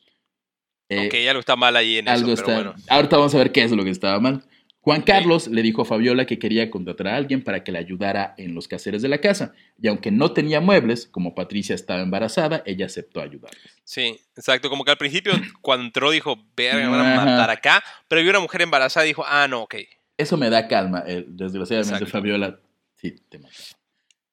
[0.89, 2.71] Eh, ok, algo está mal ahí en algo eso, pero está.
[2.71, 2.85] bueno.
[2.89, 4.43] Ahorita vamos a ver qué es lo que estaba mal.
[4.85, 8.35] Juan Carlos le dijo a Fabiola que quería contratar a alguien para que le ayudara
[8.37, 9.55] en los quehaceres de la casa.
[9.81, 13.63] Y aunque no tenía muebles, como Patricia estaba embarazada, ella aceptó ayudarles.
[13.83, 14.69] Sí, exacto.
[14.69, 17.83] Como que al principio, cuando entró, dijo, verga, me van a matar acá.
[18.09, 19.77] Pero vio una mujer embarazada y dijo, ah, no, ok.
[20.19, 21.03] Eso me da calma.
[21.07, 22.13] eh, desgraciadamente, Exacto.
[22.13, 22.61] Fabiola
[22.97, 23.41] sí te.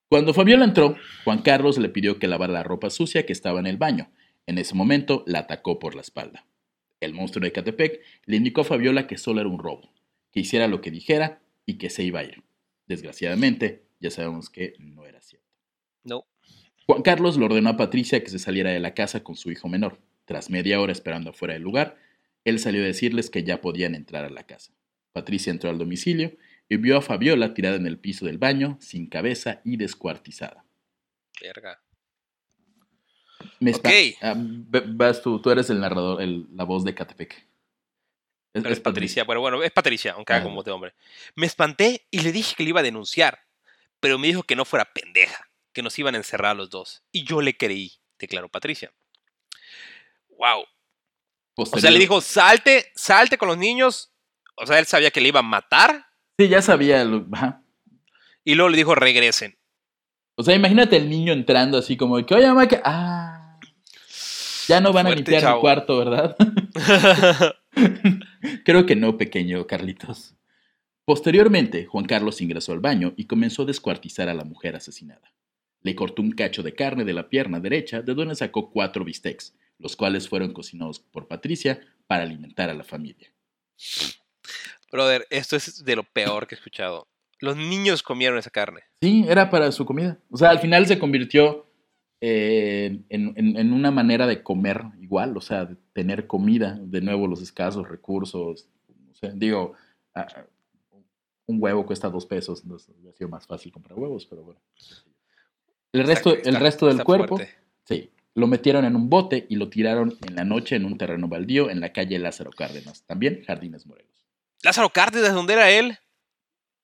[0.09, 3.67] Cuando Fabiola entró, Juan Carlos le pidió que lavara la ropa sucia que estaba en
[3.67, 4.11] el baño.
[4.45, 6.45] En ese momento la atacó por la espalda.
[6.99, 9.93] El monstruo de Catepec le indicó a Fabiola que solo era un robo,
[10.31, 12.43] que hiciera lo que dijera y que se iba a ir.
[12.87, 15.47] Desgraciadamente, ya sabemos que no era cierto.
[16.03, 16.25] No.
[16.85, 19.69] Juan Carlos le ordenó a Patricia que se saliera de la casa con su hijo
[19.69, 19.99] menor.
[20.25, 21.97] Tras media hora esperando afuera del lugar,
[22.43, 24.73] él salió a decirles que ya podían entrar a la casa.
[25.13, 26.35] Patricia entró al domicilio
[26.69, 30.63] y vio a Fabiola tirada en el piso del baño, sin cabeza y descuartizada.
[31.41, 31.81] Verga.
[33.59, 33.85] Me Ok.
[33.85, 34.35] espa- Ah,
[34.87, 37.33] vas tú, tú eres el narrador, el- la voz de Catepec.
[38.53, 39.23] Es, Pero Patricia.
[39.23, 40.45] Bueno, bueno, es Patricia, aunque haga Ah.
[40.45, 40.93] como de hombre.
[41.35, 43.39] Me espanté y le dije que le iba a denunciar,
[43.99, 47.01] pero me dijo que no fuera pendeja, que nos iban a encerrar a los dos.
[47.11, 48.91] Y yo le creí, declaró Patricia.
[50.37, 50.65] Wow.
[51.55, 54.11] O sea, le dijo, salte, salte con los niños.
[54.55, 56.07] O sea, él sabía que le iba a matar.
[56.37, 57.03] Sí, ya sabía.
[57.05, 57.63] lo- ajá.
[58.43, 59.57] Y luego le dijo, regresen.
[60.35, 62.79] O sea, imagínate el niño entrando así como que, oye, mamá, que.
[62.83, 63.59] Ah.
[64.67, 65.61] Ya no van a limpiar el chavo.
[65.61, 66.35] cuarto, ¿verdad?
[68.65, 70.35] Creo que no, pequeño Carlitos.
[71.05, 75.33] Posteriormente, Juan Carlos ingresó al baño y comenzó a descuartizar a la mujer asesinada.
[75.81, 79.55] Le cortó un cacho de carne de la pierna derecha, de donde sacó cuatro bistecs,
[79.79, 83.33] los cuales fueron cocinados por Patricia para alimentar a la familia.
[84.91, 87.07] Brother, esto es de lo peor que he escuchado.
[87.39, 88.81] Los niños comieron esa carne.
[89.01, 90.19] Sí, era para su comida.
[90.29, 91.65] O sea, al final se convirtió
[92.19, 97.01] eh, en, en- en una manera de comer igual, o sea, de tener comida, de
[97.01, 98.67] nuevo los escasos recursos.
[99.11, 99.73] O sea, digo,
[100.13, 100.45] ah, ah,
[101.47, 104.59] un huevo cuesta dos pesos, entonces hubiera sido más fácil comprar huevos, pero bueno.
[105.93, 107.53] El resto, Está- el resto del cuerpo, fuerte.
[107.85, 111.27] sí, lo metieron en un bote y lo tiraron en la noche en un terreno
[111.27, 114.20] baldío en la calle Lázaro Cárdenas, también Jardines Morelos.
[114.63, 115.97] Lázaro Cárdenas, ¿dónde era él?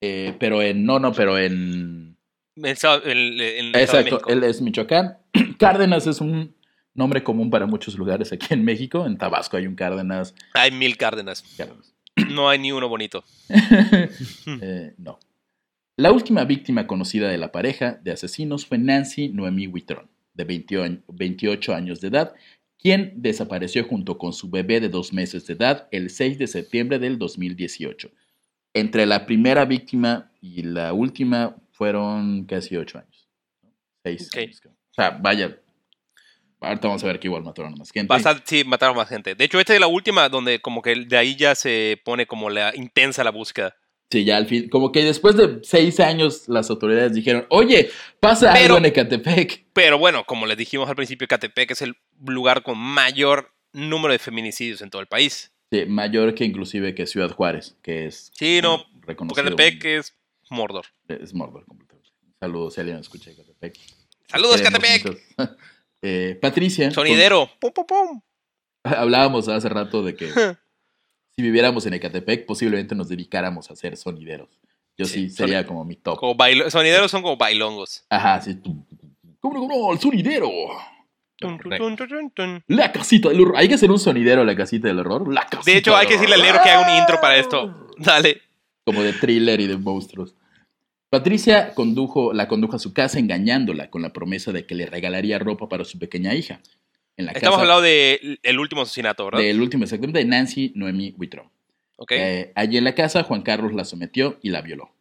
[0.02, 2.18] Eh, pero en, no, no, pero en,
[2.56, 5.18] Exacto, él es Michoacán.
[5.60, 6.56] Cárdenas es un
[6.94, 9.06] nombre común para muchos lugares aquí en México.
[9.06, 10.34] En Tabasco hay un Cárdenas.
[10.54, 11.44] Hay mil Cárdenas.
[11.56, 11.94] Cárdenas.
[12.32, 13.24] No hay ni uno bonito.
[14.62, 15.20] Eh, no.
[15.98, 20.84] La última víctima conocida de la pareja de asesinos fue Nancy Noemí Huitrón, de 20
[20.84, 22.34] año- 28 años de edad,
[22.80, 27.00] quien desapareció junto con su bebé de dos meses de edad el 6 de septiembre
[27.00, 28.10] del 2018.
[28.74, 33.28] Entre la primera víctima y la última fueron casi ocho años.
[34.04, 34.38] Seis Ok.
[34.40, 34.62] años.
[34.62, 34.74] creo.
[34.74, 35.58] O sea, vaya.
[36.60, 38.08] Ahorita vamos a ver que igual mataron a más gente.
[38.08, 39.36] Bastante, sí, mataron más gente.
[39.36, 42.50] De hecho, esta es la última donde como que de ahí ya se pone como
[42.50, 43.76] la intensa la búsqueda.
[44.10, 47.90] Sí, ya al fin, como que después de seis años las autoridades dijeron, oye,
[48.22, 49.66] pasa Pero- algo en Ecatepec.
[49.74, 54.20] Pero bueno, como les dijimos al principio, Catepec es el lugar con mayor número de
[54.20, 55.52] feminicidios en todo el país.
[55.72, 59.44] Sí, mayor que inclusive que Ciudad Juárez, que es Sí, no, reconocido.
[59.44, 60.16] Catepec es
[60.50, 60.86] Mordor.
[61.10, 62.10] Es Mordor completamente.
[62.40, 63.76] Saludos si alguien escucha de Ecatepec.
[64.30, 65.06] ¡Saludos, Queremos Catepec!
[65.38, 65.58] mucho.
[66.04, 66.92] Eh, Patricia.
[66.92, 67.50] Sonidero.
[67.60, 68.22] Pum, pum, pum.
[68.84, 70.30] hablábamos hace rato de que
[71.38, 74.50] si viviéramos en Ecatepec, posiblemente nos dedicáramos a ser sonideros.
[74.98, 76.18] Yo sí, Sí, sería son- como mi top.
[76.18, 78.04] Como bailo- sonideros son como bailongos.
[78.10, 78.60] Ajá, sí.
[79.40, 80.50] ¿Cómo no, no, el sonidero?
[81.38, 82.64] Tun, tun, tun.
[82.66, 83.58] La casita del horror.
[83.58, 85.32] Hay que hacer un sonidero la casita del horror.
[85.32, 87.88] La casita De hecho, hay que decirle al negro que haga un intro para esto.
[88.00, 88.42] Dale.
[88.84, 90.34] Como de thriller y de monstruos.
[91.12, 95.38] Patricia condujo, la condujo a su casa engañándola con la promesa de que le regalaría
[95.38, 96.60] ropa para su pequeña hija.
[97.18, 99.40] En la Estamos casa hablando del último asesinato, ¿verdad?
[99.40, 101.16] del último exactamente de Nancy Noemí.
[101.98, 102.12] Ok.
[102.12, 104.94] Eh, allí en la casa, Juan Carlos la sometió y la violó.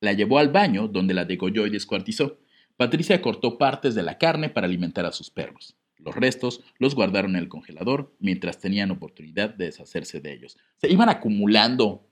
[0.00, 2.38] La llevó al baño, donde la degolló y descuartizó.
[2.76, 5.76] Patricia cortó partes de la carne para alimentar a sus perros.
[5.98, 10.56] Los restos los guardaron en el congelador mientras tenían oportunidad de deshacerse de ellos.
[10.76, 12.06] Se iban acumulando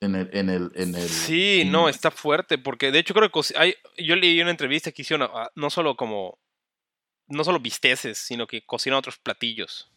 [0.00, 0.30] en el...
[0.32, 3.74] En el, en el Sí, en- no, está fuerte, porque de hecho creo que hay,
[3.98, 6.38] yo leí una entrevista que hicieron no solo como,
[7.28, 9.90] no solo bisteces, sino que cocinan otros platillos.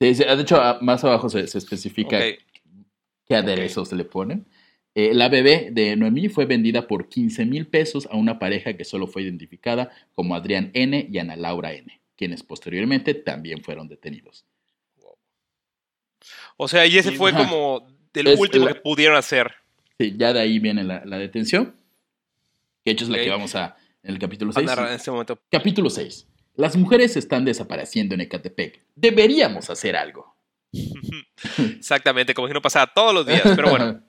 [0.00, 2.20] Sí, sí, de hecho, a- más abajo se, se especifica
[3.26, 4.46] qué aderezos le ponen.
[4.94, 8.84] Eh, la bebé de Noemí fue vendida por 15 mil pesos a una pareja que
[8.84, 11.08] solo fue identificada como Adrián N.
[11.10, 14.44] y Ana Laura N., quienes posteriormente también fueron detenidos.
[16.56, 17.48] O sea, y ese Sí, fue ajá.
[17.48, 19.52] como Es último la- que pudieron hacer.
[19.98, 21.74] Sí, ya de ahí viene la, la detención,
[22.84, 24.66] que de hecho es la que vamos a en el capítulo a 6.
[24.66, 25.38] narrar en este momento.
[25.50, 26.26] Capítulo 6.
[26.58, 28.82] Las mujeres están desapareciendo en Ecatepec.
[28.96, 30.36] Deberíamos hacer algo.
[31.78, 33.42] Exactamente, como si no pasara todos los días.
[33.56, 34.02] Pero bueno,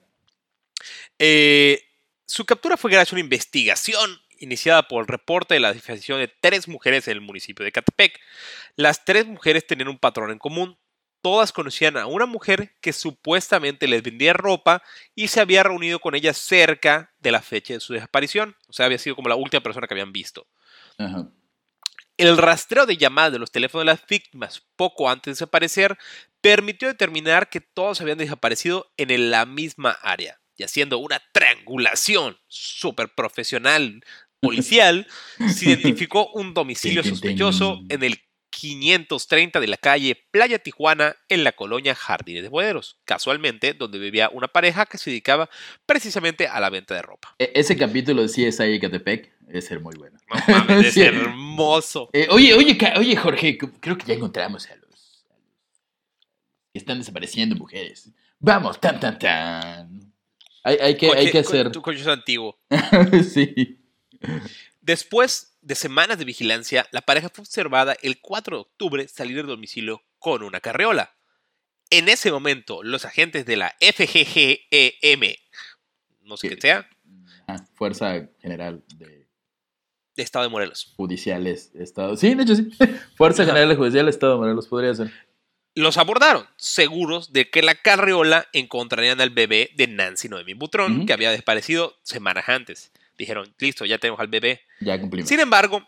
[1.22, 1.82] Eh,
[2.26, 6.28] su captura fue gracias a una investigación iniciada por el reporte de la desaparición de
[6.28, 8.18] tres mujeres en el municipio de Catepec.
[8.74, 10.78] Las tres mujeres tenían un patrón en común.
[11.20, 14.82] Todas conocían a una mujer que supuestamente les vendía ropa
[15.14, 18.56] y se había reunido con ellas cerca de la fecha de su desaparición.
[18.68, 20.46] O sea, había sido como la última persona que habían visto.
[20.96, 21.28] Ajá.
[22.20, 25.96] El rastreo de llamadas de los teléfonos de las víctimas poco antes de desaparecer
[26.42, 33.08] permitió determinar que todos habían desaparecido en la misma área y haciendo una triangulación súper
[33.14, 34.02] profesional
[34.40, 35.06] policial
[35.54, 41.52] se identificó un domicilio sospechoso en el 530 de la calle Playa Tijuana en la
[41.52, 45.48] colonia Jardines de Boderos, casualmente donde vivía una pareja que se dedicaba
[45.86, 47.34] precisamente a la venta de ropa.
[47.38, 50.18] E- Ese capítulo de CSI Ecatepec debe ser muy bueno.
[50.28, 51.02] No mames, es Sí.
[51.02, 52.08] hermoso.
[52.12, 55.24] Eh, oye, oye, oye, Jorge, creo que ya encontramos a los,
[56.72, 58.10] que están desapareciendo mujeres.
[58.38, 60.12] Vamos, tan, tan, tan.
[60.62, 61.70] Hay, hay que, hay que hacer.
[61.72, 62.58] Tu coche es antiguo.
[63.32, 63.78] sí.
[64.80, 69.46] Después de semanas de vigilancia, la pareja fue observada el 4 de octubre salir del
[69.46, 71.14] domicilio con una carriola.
[71.90, 75.34] En ese momento, los agentes de la FGGEM,
[76.22, 76.54] no sé ¿Qué?
[76.54, 76.88] qué sea,
[77.48, 79.19] Ah, Fuerza General de
[80.20, 82.16] de Estado de Morelos, Judiciales Estado.
[82.16, 82.70] Sí, de hecho sí.
[83.16, 83.44] Fuerza.
[83.44, 85.10] General de Judicial Estado, Morelos podría ser.
[85.74, 91.06] los abordaron, seguros de que la carriola encontrarían al bebé de Nancy Noemi Butrón, Ujú.
[91.06, 92.92] que había desaparecido semanas antes.
[93.18, 94.62] Dijeron, listo, ya tenemos al bebé.
[94.80, 95.28] Ya cumplimos.
[95.28, 95.86] Sin embargo,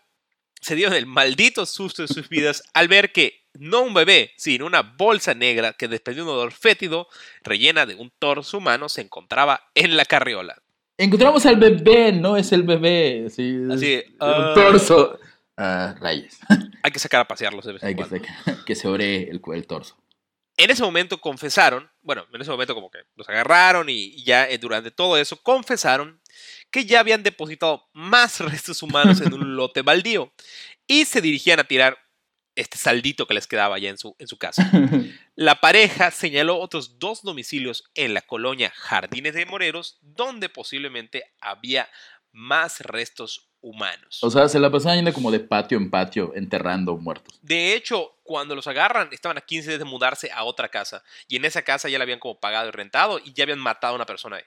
[0.60, 4.64] se dieron el maldito susto de sus vidas al ver que no un bebé, sino
[4.66, 7.08] una bolsa negra que desprendía un olor fétido,
[7.42, 10.62] rellena de un torso humano, se encontraba en la carriola.
[10.98, 13.26] Encontramos al bebé, no es el bebé.
[13.30, 14.52] Sí, es Así, un ah.
[14.54, 15.18] torso.
[15.56, 16.38] Rayes.
[16.82, 18.16] Hay que sacar a pasearlos de vez en Hay que, cuando.
[18.26, 19.96] sacar- que se ore el, el torso.
[20.56, 24.48] En ese momento confesaron, bueno, en ese momento como que los agarraron y y ya
[24.48, 26.20] eh, durante todo eso confesaron
[26.70, 30.32] que ya habían depositado más restos humanos en un lote baldío
[30.86, 31.96] y se dirigían a tirar
[32.54, 34.70] este saldito que les quedaba ya en su, en su casa.
[35.34, 41.88] La pareja señaló otros dos domicilios en la colonia Jardines de Moreros, donde posiblemente había
[42.32, 44.18] más restos humanos.
[44.22, 47.38] O sea, se la pasaban yendo como de patio en patio, enterrando muertos.
[47.42, 51.02] de hecho, cuando los agarran, estaban a 15 días de mudarse a otra casa.
[51.28, 53.92] Y en esa casa ya la habían como pagado y rentado y ya habían matado
[53.92, 54.44] a una persona ahí.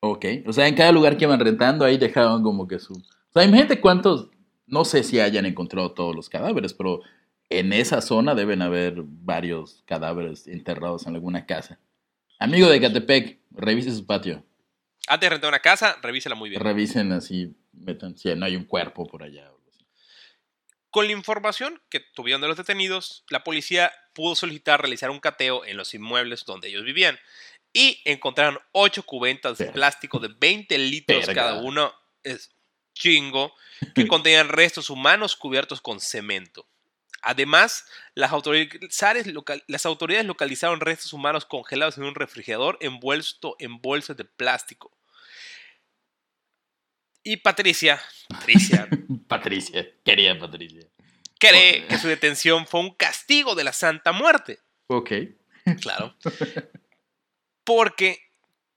[0.00, 0.24] Ok.
[0.46, 2.94] O sea, en cada lugar que iban rentando, ahí dejaban como que su.
[2.94, 4.28] O sea, imagínate cuántos.
[4.66, 7.00] No sé si hayan encontrado todos los cadáveres, pero
[7.50, 11.78] en esa zona deben haber varios cadáveres enterrados en alguna casa.
[12.38, 14.44] Amigo de Catepec, revise su patio.
[15.06, 16.62] Antes de rentar una casa, revísela muy bien.
[16.62, 19.50] Revisen así, metan si no hay un cuerpo por allá.
[20.94, 25.64] Con la información que tuvieron de los detenidos, la policía pudo solicitar realizar un cateo
[25.64, 27.18] en los inmuebles donde ellos vivían
[27.72, 32.53] y encontraron ocho cubetas de plástico de 20 litros cada uno, es
[32.94, 33.54] chingo,
[33.94, 36.66] que contenían restos humanos cubiertos con cemento.
[37.22, 43.80] Además, las autoridades, local- las autoridades localizaron restos humanos congelados en un refrigerador envuelto en
[43.80, 44.90] bolsas de plástico.
[47.22, 48.86] Y Patricia, Patricia,
[49.28, 50.86] Patricia, querida Patricia.
[51.38, 54.60] cree que su detención fue un castigo de la Santa Muerte.
[54.88, 55.10] Ok.
[55.80, 56.14] Claro.
[57.64, 58.18] Porque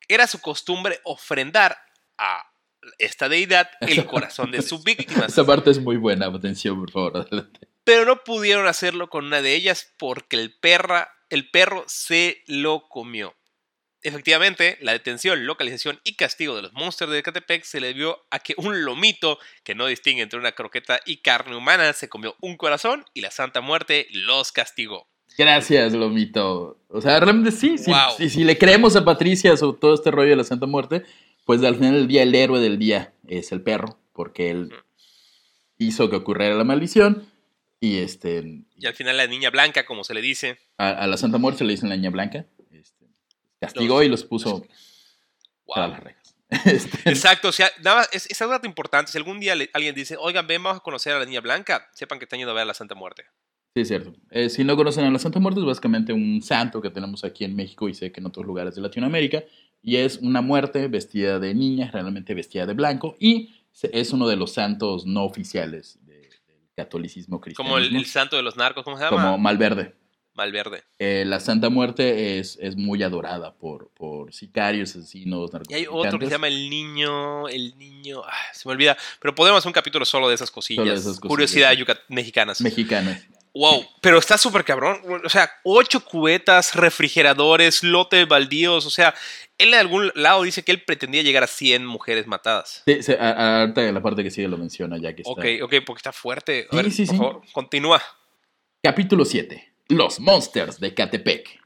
[0.08, 1.78] era su costumbre ofrendar
[2.18, 2.50] a
[2.98, 5.32] esta deidad el corazón de sus víctimas.
[5.32, 7.18] Esa parte es muy buena, atención, por favor.
[7.18, 7.68] adelante.
[7.84, 12.88] Pero no pudieron hacerlo con una de ellas porque el, perra, el perro se lo
[12.90, 13.34] comió.
[14.04, 18.40] Efectivamente, la detención, localización y castigo de los monstruos de Ecatepec se le debió a
[18.40, 22.58] que un lomito, que no distingue entre una croqueta y carne humana, se comió un
[22.58, 25.08] corazón y la Santa Muerte los castigó.
[25.38, 26.80] Gracias, Lomito.
[26.88, 28.16] O sea, realmente sí, Wow.
[28.18, 31.04] sí, si le creemos a Patricia sobre todo este rollo de la Santa Muerte,
[31.48, 34.72] pues al final del día el héroe del día es el perro, porque él
[35.80, 37.26] hizo que ocurriera la maldición
[37.80, 41.18] y este Y al final la niña blanca, como se le dice, a, a la
[41.18, 43.06] Santa Muerte se le dicen la niña blanca, este,
[43.60, 44.66] castigó Los- y los puso
[45.66, 45.96] para wow.
[45.96, 46.36] las rejas.
[46.66, 49.12] Este, Exacto, o sea, nada es, es algo importante.
[49.12, 51.90] Si algún día le- alguien dice, oigan, ven, vamos a conocer a la niña blanca,
[51.94, 53.24] sepan que están yendo a ver a la Santa Muerte.
[53.76, 54.14] Sí, es cierto.
[54.32, 57.44] Eh, si no conocen a la Santa Muerte, es básicamente un santo que tenemos aquí
[57.44, 59.44] en México y sé que en otros lugares de Latinoamérica.
[59.82, 63.16] Y es una muerte vestida de niña, realmente vestida de blanco.
[63.20, 63.54] Y
[63.92, 66.14] es uno de los santos no oficiales de-
[66.48, 67.70] del catolicismo cristiano.
[67.70, 69.16] Como el, el santo de los narcos, ¿cómo se llama?
[69.18, 69.96] Como Malverde.
[70.34, 70.84] Malverde.
[71.00, 76.20] Eh, la Santa Muerte es, es muy adorada por, por sicarios, asesinos, Y hay otro
[76.20, 78.96] que se llama el niño, el niño, ah, se me olvida.
[79.20, 80.82] Pero podemos hacer un capítulo solo de esas cosillas.
[80.84, 82.62] Solo de esas cosillas, Curiosidad yucat- mexicanas.
[83.58, 85.02] Wow, pero está súper cabrón.
[85.26, 88.86] O sea, ocho cubetas, refrigeradores, lotes baldíos.
[88.86, 89.14] O sea,
[89.58, 92.84] él de algún lado dice que él pretendía llegar a 100 mujeres matadas.
[92.86, 95.32] Sí, se- a- la parte que sigue lo menciona ya que está.
[95.32, 96.68] Ok, ok, porque está fuerte.
[96.70, 97.18] A Sí, ver, sí, por sí.
[97.18, 98.02] favor, continúa.
[98.84, 99.74] Capítulo 7.
[99.88, 101.60] Los Monsters de Catepec.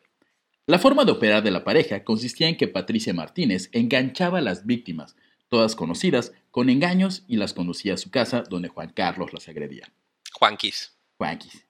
[0.67, 4.65] La forma de operar de la pareja consistía en que Patricia Martínez enganchaba a las
[4.65, 5.15] víctimas,
[5.49, 9.91] todas conocidas, con engaños y las conducía a su casa donde Juan Carlos las agredía.
[10.33, 10.93] Juanquis.
[11.17, 11.65] Juanquis.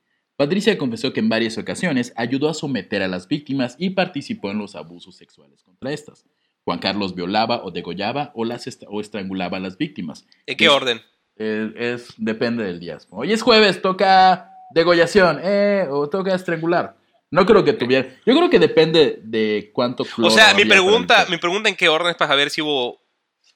[0.46, 4.58] Patricia confesó que en varias ocasiones ayudó a someter a las víctimas y participó en
[4.58, 6.26] los abusos sexuales contra estas.
[6.64, 10.26] Juan Carlos violaba o degollaba o, las est- o estrangulaba a las víctimas.
[10.48, 11.02] ¿En qué Es- orden?
[11.36, 12.98] Es, depende del día.
[13.12, 16.96] Hoy es jueves, toca degollación, eh, o toca estrangular.
[17.30, 18.10] No creo que tuviera.
[18.26, 22.10] Yo creo que depende de cuánto O sea, mi pregunta, mi pregunta en qué orden
[22.10, 23.00] es para saber si hubo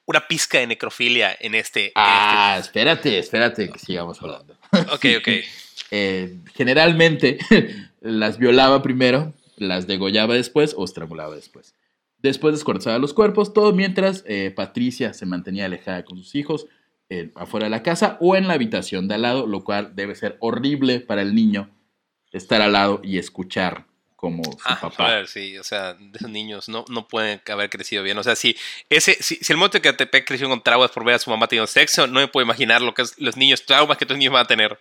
[0.06, 1.86] una pizca de necrofilia en este.
[1.88, 4.56] en Ah, espérate, espérate que sigamos hablando.
[4.72, 5.28] este- Ok, ok.
[5.98, 7.38] Eh, generalmente
[8.02, 11.74] las violaba primero, las degollaba después o estrangulaba después.
[12.18, 16.66] Después descuartizaba los cuerpos, todo mientras eh, Patricia se mantenía alejada con sus hijos
[17.10, 20.16] eh, afuera de la casa o en la habitación de al lado, lo cual debe
[20.16, 21.70] ser horrible para el niño
[22.34, 23.86] estar al lado y escuchar
[24.18, 25.10] como su Ah, papá.
[25.10, 28.18] ver, sí, o sea, esos niños no, no pueden haber crecido bien.
[28.18, 28.58] O sea, si,
[28.89, 31.48] ese, si, si el monte de Catepec creció con traumas por ver a su mamá
[31.48, 34.34] teniendo sexo, no me puedo imaginar lo que es los niños, traumas que estos niños
[34.34, 34.78] van a tener.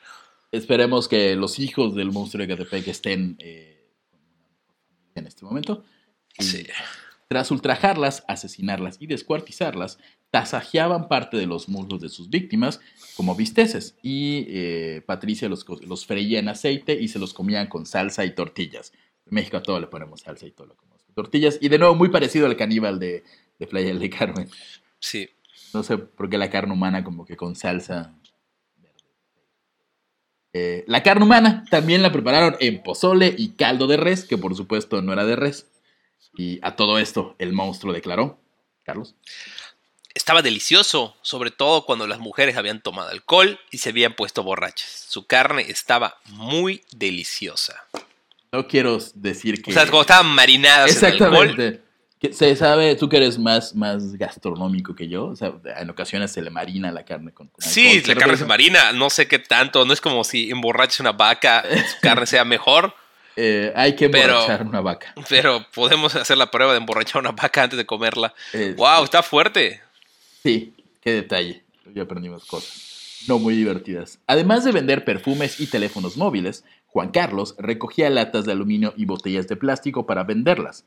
[0.55, 3.91] Esperemos que los hijos del monstruo de Catepec estén eh,
[5.17, 5.83] en este momento.
[6.39, 6.65] Sí.
[7.27, 9.99] Tras ultrajarlas, asesinarlas y descuartizarlas,
[10.31, 12.81] tasajeaban parte de los muslos de sus víctimas
[13.17, 17.85] como bisteces y eh, Patricia los, los freía en aceite y se los comían con
[17.85, 18.93] salsa y tortillas.
[19.27, 21.59] En México a todo le ponemos salsa y todo lo comemos con tortillas.
[21.61, 23.25] Y de nuevo, muy parecido al caníbal de,
[23.59, 24.49] de Playa del Carmen.
[25.01, 25.29] Sí.
[25.73, 28.15] No sé por qué la carne humana como que con salsa.
[30.57, 34.57] Eh, la carne humana también la prepararon en pozole y caldo de res, que por
[34.57, 35.67] supuesto no era de res.
[36.37, 38.39] Y a todo esto el monstruo declaró,
[38.85, 39.17] Carlos.
[40.15, 45.07] Estaba delicioso, sobre todo cuando las mujeres habían tomado alcohol y se habían puesto borrachas.
[45.09, 47.85] Su carne estaba muy deliciosa.
[48.53, 49.73] No quiero decir que...
[49.73, 51.83] O sea, cuando estaban marinadas en alcohol.
[52.33, 56.43] Se sabe, tú que eres más, más gastronómico que yo, o sea, en ocasiones se
[56.43, 59.85] le marina la carne con, con Sí, la carne se marina, no sé qué tanto,
[59.85, 62.95] no es como si emborraches una vaca, su carne sea mejor,
[63.37, 65.15] eh, hay que Pero- emborrachar una vaca.
[65.29, 68.33] pero podemos hacer la prueba de emborrachar una vaca antes de comerla.
[68.53, 69.05] Eh, ¡Wow!
[69.05, 69.81] Está fuerte.
[70.43, 71.63] Sí, qué detalle.
[71.95, 73.25] Ya aprendimos cosas.
[73.29, 74.19] No muy divertidas.
[74.27, 79.49] Además de vender perfumes y teléfonos móviles, Juan Carlos recogía latas de aluminio y botellas
[79.49, 80.85] de plástico para venderlas.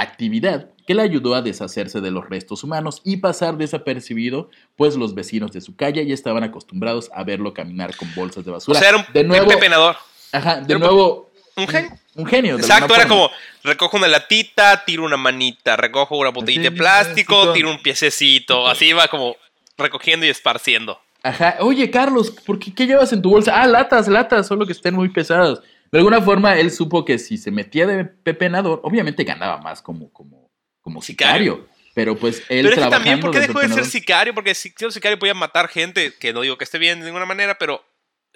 [0.00, 5.14] Actividad que le ayudó a deshacerse de los restos humanos y pasar desapercibido, pues los
[5.14, 8.78] vecinos de su calle ya estaban acostumbrados a verlo caminar con bolsas de O basura.
[8.80, 9.96] sea, era un de nuevo, pepenador.
[10.32, 11.90] ajá, de era nuevo Un genio.
[12.14, 12.56] un genio.
[12.56, 13.08] de Exacto, era forma.
[13.26, 13.30] como
[13.64, 17.52] recojo una latita, tiro una manita, recojo una botellita de plástico, plástico.
[17.52, 19.36] tiro un piececito, así iba como
[19.76, 20.98] recogiendo y esparciendo.
[21.22, 21.56] Ajá.
[21.60, 23.60] Oye, Carlos, ¿por qué, qué llevas en tu bolsa?
[23.60, 25.60] Ah, latas, latas, solo que estén muy pesadas.
[25.90, 30.12] De alguna forma, él supo que si se metía de pepenador, obviamente ganaba más como,
[30.12, 31.54] como, como sicario.
[31.54, 31.78] Sicario.
[31.94, 34.34] Pero pues él Pero es que trabajando también, ¿por qué dejó de ser sicario?
[34.34, 37.26] Porque si siendo sicario podía matar gente, que no digo que esté bien de ninguna
[37.26, 37.82] manera, pero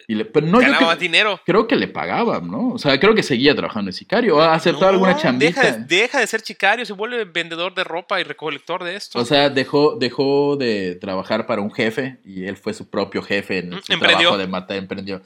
[0.09, 1.41] y le- pero no, yo ganaba creo, más dinero.
[1.47, 2.71] creo que le pagaban, ¿no?
[2.71, 4.37] O sea, creo que seguía trabajando de sicario.
[4.37, 5.61] ¿O aceptó alguna No, chambita?
[5.63, 9.21] Deja de, deja de ser sicario, se vuelve vendedor de ropa y recolector de esto.
[9.21, 13.59] O sea, dejó, dejó de trabajar para un jefe y él fue su propio jefe
[13.59, 14.19] en su Emprendió.
[14.31, 15.23] trabajo de matar, emprendió.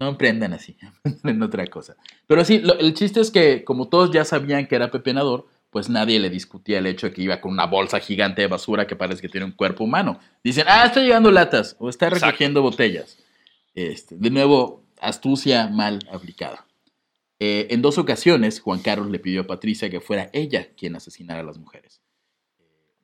[0.00, 1.94] No emprendan así, emprendan otra cosa.
[2.26, 5.88] Pero sí, lo- el chiste es que como todos ya sabían que era pepenador, pues
[5.88, 8.96] nadie le discutía el hecho de que iba con una bolsa gigante de basura que
[8.96, 10.18] parece que tiene un cuerpo humano.
[10.42, 12.26] Dicen, ah, está llegando latas o está Exacto.
[12.26, 13.18] recogiendo botellas.
[13.74, 16.66] Este, de nuevo, astucia mal aplicada.
[17.38, 21.40] Eh, en dos ocasiones, Juan Carlos le pidió a Patricia que fuera ella quien asesinara
[21.40, 22.00] a las mujeres.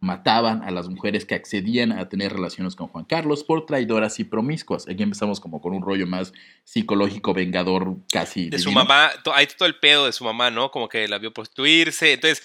[0.07, 4.25] Mataban a las mujeres que accedían a tener relaciones con Juan Carlos por traidoras y
[4.25, 4.89] promiscuas.
[4.89, 6.33] Aquí empezamos como con un rollo más
[6.65, 8.49] psicológico, vengador, casi.
[8.49, 10.71] de su mamá, hay todo el pedo de su mamá, ¿no?
[10.71, 12.13] Como que la vio prostituirse.
[12.13, 12.45] Entonces,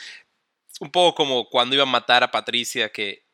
[0.80, 3.28] un poco como cuando iba a matar a Patricia, que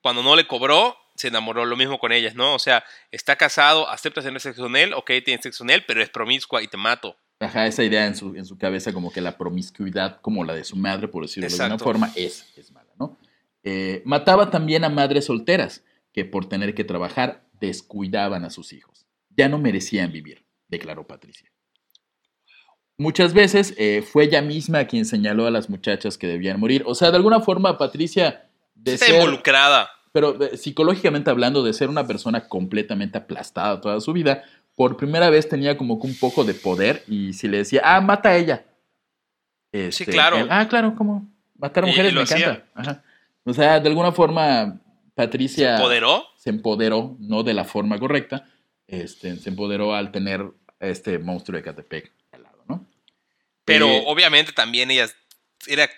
[0.00, 2.54] cuando no le cobró, se enamoró lo mismo con ellas, ¿no?
[2.54, 6.00] O sea, está casado, aceptas tener sexo con él, ok, tienes sexo con él, pero
[6.00, 7.16] es promiscua y te mato.
[7.40, 10.64] Ajá, esa idea en su, en su cabeza como que la promiscuidad, como la de
[10.64, 12.72] su madre, por decirlo de alguna forma, es, es.
[13.68, 19.06] Eh, mataba también a madres solteras que por tener que trabajar descuidaban a sus hijos.
[19.36, 21.50] Ya no merecían vivir, declaró Patricia.
[22.96, 26.84] Muchas veces eh, fue ella misma quien señaló a las muchachas que debían morir.
[26.86, 29.90] O sea, de alguna forma, Patricia, de Está ser- involucrada.
[30.12, 34.44] pero eh, psicológicamente hablando, de ser una persona completamente aplastada toda su vida,
[34.76, 38.00] por primera vez tenía como que un poco de poder y si le decía, ah,
[38.00, 38.64] mata a ella.
[39.72, 40.38] Este, claro.
[40.38, 41.26] él, ah, claro, ¿cómo?
[41.58, 42.64] Matar a mujeres y me encanta.
[42.74, 43.02] Ajá.
[43.46, 44.80] O sea, de alguna forma,
[45.14, 45.78] Patricia
[46.36, 48.44] se empoderó, no de la forma correcta,
[48.88, 50.42] este, se empoderó al tener
[50.80, 52.86] a este monstruo de Catepec al lado, ¿no?
[53.64, 55.06] Pero Eh, obviamente también ella
[55.66, 55.88] era.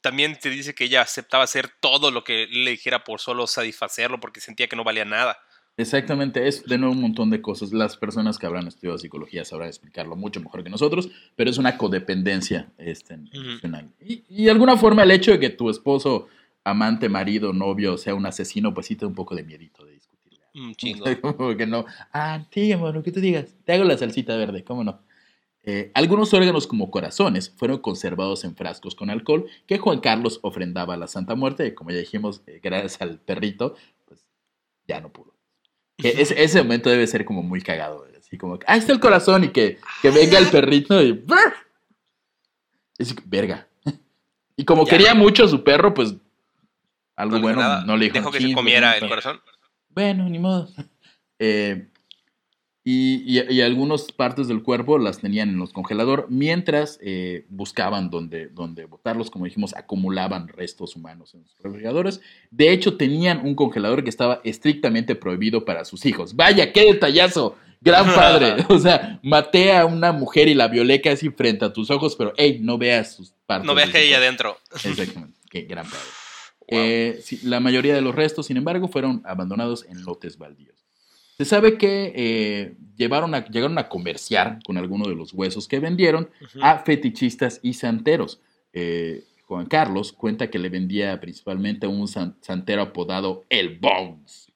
[0.00, 4.18] También te dice que ella aceptaba hacer todo lo que le dijera por solo satisfacerlo
[4.18, 5.38] porque sentía que no valía nada.
[5.76, 7.72] Exactamente, es de nuevo un montón de cosas.
[7.72, 11.78] Las personas que habrán estudiado psicología sabrán explicarlo mucho mejor que nosotros, pero es una
[11.78, 13.90] codependencia este, emocional.
[14.00, 16.28] y, y, de alguna forma el hecho de que tu esposo,
[16.64, 19.92] amante, marido, novio sea un asesino, pues sí te da un poco de miedito de
[19.92, 20.40] discutirle.
[20.54, 21.04] Un chingo.
[21.36, 24.64] Como que no, ah, sí, amor, lo que tú digas, te hago la salsita verde,
[24.64, 25.00] ¿cómo no?
[25.64, 30.94] Eh, algunos órganos como corazones fueron conservados en frascos con alcohol que Juan Carlos ofrendaba
[30.94, 34.26] a la Santa Muerte y como ya dijimos, eh, gracias al perrito, pues
[34.88, 35.36] ya no pudo.
[35.96, 39.44] Que ese, ese, momento debe ser como muy cagado, así como, ahí está el corazón
[39.44, 41.24] y que, que venga el perrito y...
[42.98, 43.68] Es, verga.
[44.54, 44.90] Y como ya.
[44.90, 46.14] quería mucho a su perro, pues
[47.16, 47.84] algo no bueno nada.
[47.84, 48.14] no le dijo.
[48.14, 49.40] Dejó que se comiera el corazón.
[49.88, 50.68] Bueno, ni modo.
[51.44, 51.88] Eh,
[52.84, 58.10] y, y, y, algunas partes del cuerpo las tenían en los congelador, mientras eh, buscaban
[58.10, 62.20] donde, donde botarlos, como dijimos, acumulaban restos humanos en sus refrigeradores.
[62.50, 66.34] De hecho, tenían un congelador que estaba estrictamente prohibido para sus hijos.
[66.34, 68.64] Vaya, qué detallazo, gran padre.
[68.68, 72.32] o sea, maté a una mujer y la violé casi frente a tus ojos, pero
[72.36, 73.66] hey, no veas sus partes.
[73.66, 74.58] No veas que ella adentro.
[74.72, 76.21] Exactamente, qué gran padre.
[76.72, 76.80] Wow.
[76.80, 80.86] Eh, sí, la mayoría de los restos, sin embargo, fueron abandonados en lotes baldíos.
[81.36, 85.80] Se sabe que eh, llevaron a, llegaron a comerciar con algunos de los huesos que
[85.80, 86.60] vendieron uh -huh.
[86.62, 88.40] a fetichistas y santeros.
[88.72, 94.50] Eh, Juan Carlos cuenta que le vendía principalmente a un san, santero apodado El Bones.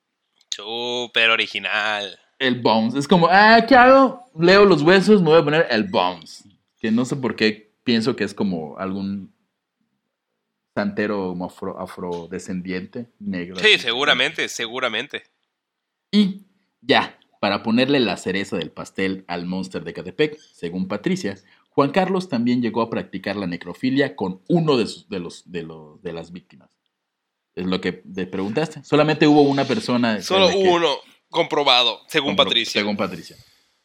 [0.48, 2.18] Súper original.
[2.38, 2.94] El Bones.
[2.94, 4.30] Es como, ah, ¿qué hago?
[4.38, 6.44] Leo los huesos, me voy a poner El Bones.
[6.80, 9.32] Que no sé por qué pienso que es como algún
[10.76, 13.56] santero afro, afrodescendiente negro.
[13.56, 15.22] Sí, seguramente, seguramente.
[16.12, 16.42] Y
[16.82, 21.34] ya, para ponerle la cereza del pastel al monster de Catepec, según Patricia,
[21.70, 25.62] Juan Carlos también llegó a practicar la necrofilia con uno de, sus, de, los, de,
[25.62, 26.68] los, de las víctimas.
[27.54, 28.84] Es lo que te preguntaste.
[28.84, 30.20] Solamente hubo una persona.
[30.20, 30.94] Solo uno
[31.30, 32.82] comprobado, según compro, Patricia.
[32.82, 33.36] Según Patricia.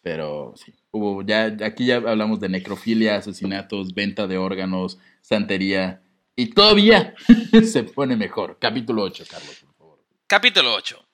[0.02, 6.02] Pero sí, hubo ya, aquí ya hablamos de necrofilia, asesinatos, venta de órganos, santería.
[6.42, 7.14] Y todavía
[7.72, 8.58] se pone mejor.
[8.60, 10.00] Capítulo 8, Carlos, por favor.
[10.26, 11.08] Capítulo 8.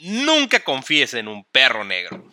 [0.00, 2.30] Nunca confíes en un perro negro.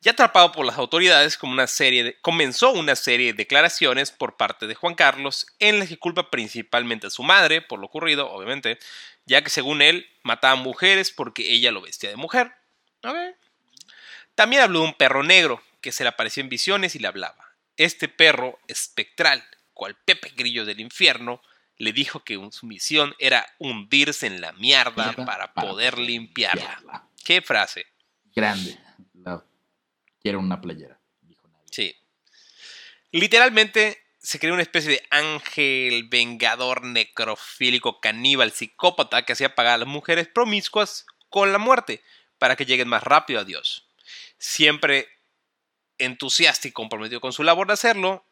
[0.00, 4.38] Ya atrapado por las autoridades, como una serie de, comenzó una serie de declaraciones por
[4.38, 8.30] parte de Juan Carlos en las que culpa principalmente a su madre por lo ocurrido,
[8.30, 8.78] obviamente,
[9.26, 12.50] ya que según él mataba mujeres porque ella lo vestía de mujer.
[14.34, 17.52] También habló de un perro negro que se le apareció en visiones y le hablaba.
[17.76, 19.44] Este perro espectral,
[19.80, 21.40] cual Pepe Grillo del infierno,
[21.78, 26.60] le dijo que su misión era hundirse en la mierda para, poder limpiarla.
[26.60, 27.08] limpiarla.
[27.24, 27.86] ¿Qué frase?
[28.36, 28.78] Grande.
[30.20, 31.64] Quiero una playera, dijo nadie.
[31.70, 31.96] Sí.
[33.10, 39.78] Literalmente se creó una especie de ángel vengador necrofílico caníbal psicópata que hacía pagar a
[39.78, 42.02] las mujeres promiscuas con la muerte
[42.36, 43.88] para que lleguen más rápido a Dios.
[44.36, 45.08] Siempre
[45.96, 48.26] entusiasta y comprometido con su labor de hacerlo,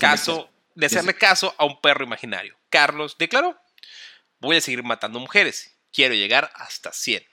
[0.00, 2.56] caso de hacerle caso a un perro imaginario.
[2.70, 3.58] Carlos declaró,
[4.38, 7.26] voy a seguir matando mujeres, quiero llegar hasta 100.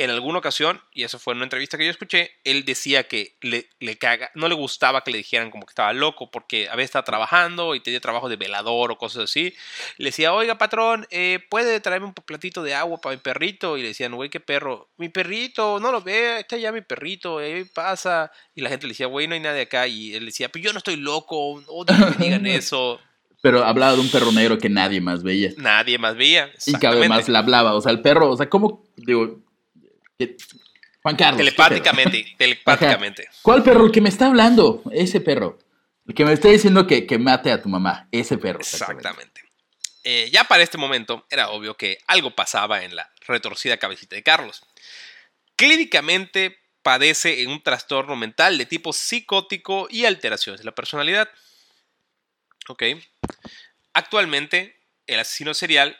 [0.00, 3.36] En alguna ocasión, y eso fue en una entrevista que yo escuché, él decía que
[3.42, 6.74] le, le caga, no le gustaba que le dijeran como que estaba loco porque a
[6.74, 9.52] veces estaba trabajando y tenía trabajo de velador o cosas así.
[9.98, 13.76] Le decía, oiga patrón, eh, ¿puede traerme un platito de agua para mi perrito?
[13.76, 14.88] Y le decían, güey, ¿qué perro?
[14.96, 18.32] Mi perrito, no lo ve, está ya mi perrito, ahí pasa.
[18.54, 19.86] Y la gente le decía, güey, no hay nadie acá.
[19.86, 22.98] Y él decía, pues yo no estoy loco, no me digan eso.
[23.42, 25.50] Pero hablaba de un perro negro que nadie más veía.
[25.58, 26.50] Nadie más veía.
[26.64, 27.74] Y que además le hablaba.
[27.74, 28.86] O sea, el perro, o sea, ¿cómo?
[28.96, 29.40] Digo,
[31.02, 31.38] Juan Carlos.
[31.38, 33.26] Telepáticamente, telepáticamente.
[33.28, 33.38] Ajá.
[33.42, 33.86] ¿Cuál perro?
[33.86, 34.82] El que me está hablando.
[34.92, 35.58] Ese perro.
[36.06, 38.08] El que me está diciendo que, que mate a tu mamá.
[38.12, 38.60] Ese perro.
[38.60, 39.08] Exactamente.
[39.08, 39.40] exactamente.
[40.02, 44.22] Eh, ya para este momento era obvio que algo pasaba en la retorcida cabecita de
[44.22, 44.62] Carlos.
[45.56, 51.28] Clínicamente padece en un trastorno mental de tipo psicótico y alteraciones de la personalidad.
[52.68, 52.84] Ok.
[53.92, 55.98] Actualmente, el asesino serial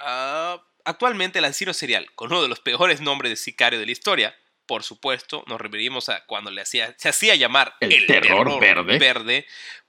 [0.00, 3.92] uh, Actualmente el asesino serial, con uno de los peores nombres de sicario de la
[3.92, 4.34] historia,
[4.64, 8.60] por supuesto, nos referimos a cuando le hacía, se hacía llamar el, el terror, terror,
[8.60, 9.46] verde, verde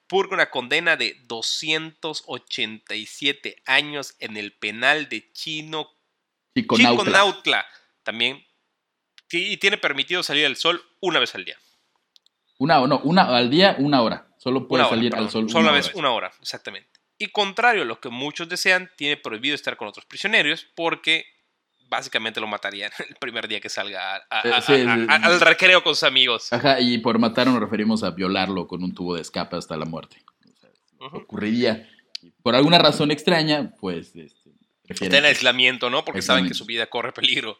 [0.07, 5.91] purga una condena de 287 años en el penal de Chino
[6.55, 7.03] Chiconautla.
[7.03, 7.67] Chiconautla.
[8.03, 8.47] También
[9.29, 11.57] y tiene permitido salir al sol una vez al día.
[12.57, 14.29] Una no, una al día, una hora.
[14.37, 16.96] Solo puede salir al sol Solo una vez una hora, exactamente.
[17.17, 21.25] Y contrario a lo que muchos desean, tiene prohibido estar con otros prisioneros porque
[21.89, 25.95] básicamente lo matarían el primer día que salga a, a, a, sí, al recreo con
[25.95, 26.51] sus amigos.
[26.53, 29.85] Ajá, y por matar nos referimos a violarlo con un tubo de escape hasta la
[29.85, 30.17] muerte.
[30.45, 31.23] O sea, uh -huh.
[31.23, 31.89] Ocurriría.
[32.41, 34.47] Por alguna razón extraña, pues este,
[34.87, 36.05] Está en aislamiento, ¿no?
[36.05, 37.57] Porque saben que su vida corre peligro.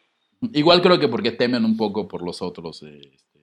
[0.52, 3.40] Igual creo que porque temen un poco por los otros eh, este,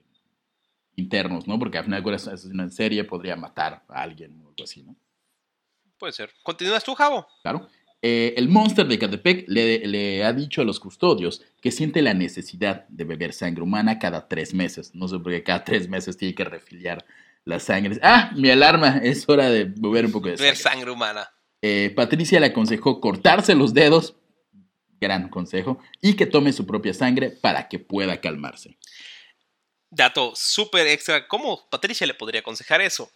[0.96, 1.58] internos, ¿no?
[1.58, 4.96] Porque al final es asesino en serie, podría matar a alguien o algo así, ¿no?
[5.98, 6.30] Puede ser.
[6.42, 7.26] ¿Continúas tú, Javo?
[7.42, 7.68] Claro.
[8.02, 12.14] Eh, el monster de Catepec le, le ha dicho a los custodios que siente la
[12.14, 14.94] necesidad de beber sangre humana cada tres meses.
[14.94, 17.04] No sé por qué cada tres meses tiene que refiliar
[17.44, 17.98] la sangre.
[18.02, 18.30] ¡Ah!
[18.34, 18.98] Mi alarma.
[19.02, 20.56] Es hora de beber un poco de sangre.
[20.56, 21.30] sangre humana.
[21.62, 24.14] Eh, Patricia le aconsejó cortarse los dedos.
[25.00, 25.78] Gran consejo.
[26.00, 28.76] Y que tome su propia sangre para que pueda calmarse.
[29.90, 31.26] Dato súper extra.
[31.28, 33.10] ¿Cómo Patricia le podría aconsejar eso?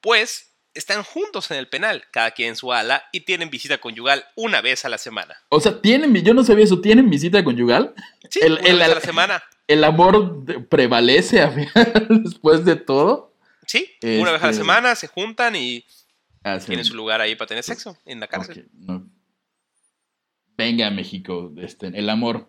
[0.00, 4.24] Pues están juntos en el penal, cada quien en su ala, y tienen visita conyugal
[4.36, 5.36] una vez a la semana.
[5.48, 7.94] O sea, tienen, yo no sabía eso, ¿tienen visita conyugal?
[8.30, 9.42] Sí, El- una el- vez a la semana.
[9.66, 11.50] ¿El amor prevalece a-
[12.08, 13.34] después de todo?
[13.66, 15.84] Sí, una vez a la Este- semana se juntan y
[16.44, 16.66] Ah, sí.
[16.66, 18.68] tienen su lugar ahí para tener sexo en la cárcel.
[18.72, 19.04] No.
[20.56, 22.48] Venga, México, este, el amor.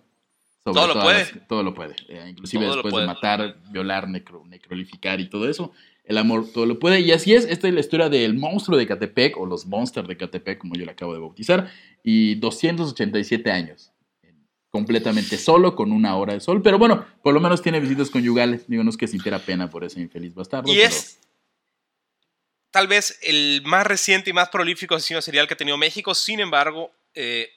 [0.63, 1.19] sobre Todo lo puede.
[1.19, 1.95] las- todo lo puede.
[2.09, 3.07] Eh, inclusive Todo después puede.
[3.07, 5.71] de matar, violar, necro- necrolificar y todo eso.
[6.07, 7.01] El amor todo lo puede.
[7.01, 10.15] Y así es, esta es la historia del monstruo de Catepec, o los monsters de
[10.15, 11.69] Catepec, como yo le acabo de bautizar.
[12.01, 13.91] Y 287 años.
[14.69, 16.61] Completamente solo, con una hora de sol.
[16.61, 18.67] Pero bueno, por lo menos tiene visitas conyugales.
[18.69, 20.71] Digo, no es que sintiera pena por ese infeliz bastardo.
[20.71, 21.19] Y pero- es
[22.71, 26.15] tal vez el más reciente y más prolífico asesino serial que ha tenido México.
[26.15, 27.49] Sin embargo, eh,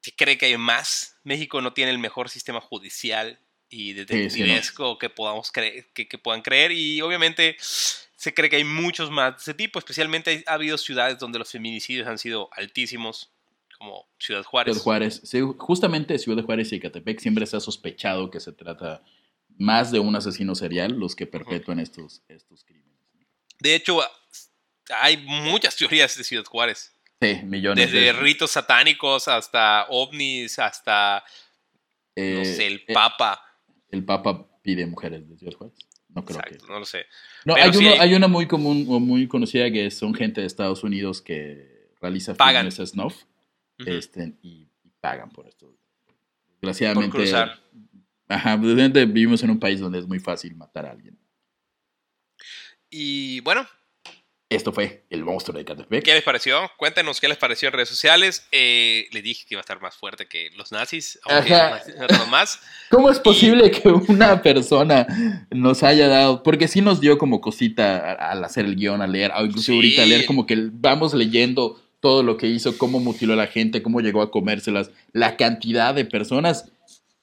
[0.00, 1.16] se cree que hay más.
[1.24, 3.40] México no tiene el mejor sistema judicial
[3.72, 6.72] y detectivesco que podamos creer, que, que puedan creer.
[6.72, 9.78] Y obviamente se cree que hay muchos más de ese tipo.
[9.78, 13.32] Especialmente ha habido ciudades donde los feminicidios han sido altísimos,
[13.78, 14.74] como Ciudad Juárez.
[14.74, 15.20] Ciudad Juárez.
[15.24, 19.02] Sí, justamente Ciudad de Juárez y Ecatepec siempre se ha sospechado que se trata
[19.58, 22.92] más de un asesino serial los que perpetúan estos, estos crímenes.
[23.58, 24.00] De hecho,
[25.00, 26.94] hay muchas teorías de Ciudad Juárez.
[27.20, 31.24] Sí, millones Desde de ritos satánicos hasta ovnis, hasta,
[32.16, 33.40] no eh, sé, el eh, Papa.
[33.92, 35.78] El Papa pide mujeres de Ciudad Juárez.
[36.08, 36.72] No creo Exacto, que.
[36.72, 37.06] no lo sé.
[37.44, 41.88] No, hay, una muy común o muy conocida que son gente de Estados Unidos que
[42.00, 42.70] realiza Pagan.
[42.70, 43.22] filmes snuff
[43.78, 45.66] este, y, y pagan por esto.
[45.66, 45.76] Por
[46.60, 47.16] Desgraciadamente.
[47.16, 47.60] cruzar.
[48.28, 51.18] Ajá, vivimos en un país donde es muy fácil matar a alguien.
[52.90, 53.66] Y bueno,
[54.54, 56.04] Esto fue El monstruo de Catepec.
[56.04, 56.70] ¿qué les pareció?
[56.76, 58.46] Cuéntenos qué les pareció en redes sociales.
[58.52, 61.54] Eh, les dije que iba a estar más fuerte que los nazis, aunque
[62.02, 62.60] otros más.
[62.90, 65.06] ¿Cómo es posible que una persona
[65.50, 66.42] nos haya dado?
[66.42, 69.66] Porque sí nos dio como cosita a- al hacer el guion, a leer, o incluso
[69.66, 69.72] Sí.
[69.76, 73.46] ahorita a leer como que vamos leyendo todo lo que hizo, cómo mutiló a la
[73.46, 76.68] gente, cómo llegó a comérselas, la cantidad de personas.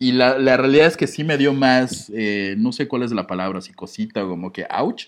[0.01, 3.11] Y la, la realidad es que sí me dio más, eh, no sé cuál es
[3.11, 5.07] la palabra, si cosita o como que ouch,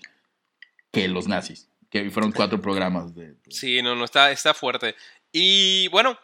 [0.92, 1.70] que los nazis.
[1.92, 3.36] Que fueron cuatro programas de...
[3.50, 4.96] Sí, no, no, está, está fuerte.
[5.32, 6.18] Y bueno,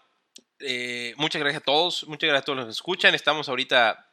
[0.60, 3.14] eh, muchas gracias a todos, muchas gracias a todos los que escuchan.
[3.14, 4.06] Estamos ahorita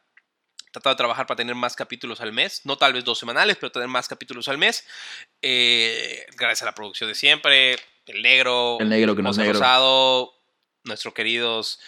[0.71, 3.71] tratando de trabajar para tener más capítulos al mes, no tal vez dos semanales, pero
[3.71, 4.85] tener más capítulos al mes.
[5.41, 7.77] Eh, gracias a la producción de siempre,
[8.07, 9.53] el negro, El negro que no es negro.
[9.53, 10.33] Rosado,
[10.83, 11.79] nuestros queridos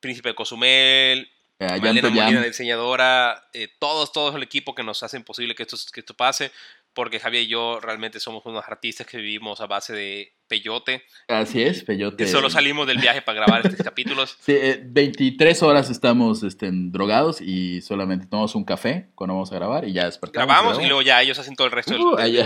[0.00, 5.22] Príncipe de Cozumel, Eh, Malena Molina, diseñadora, eh, todos, todos el equipo que nos hacen
[5.22, 6.50] posible que esto, que esto pase,
[6.94, 11.62] porque Javier y yo realmente somos unos artistas que vivimos a base de peyote, Así
[11.62, 12.16] es, Peyote.
[12.24, 14.36] que solo salimos del viaje para grabar estos capítulos.
[14.40, 19.54] Sí, eh, 23 horas estamos este, drogados y solamente tomamos un café cuando vamos a
[19.54, 20.46] grabar y ya despertamos.
[20.46, 22.44] Grabamos y luego ya ellos hacen todo el resto del- Uh, de, ahí, de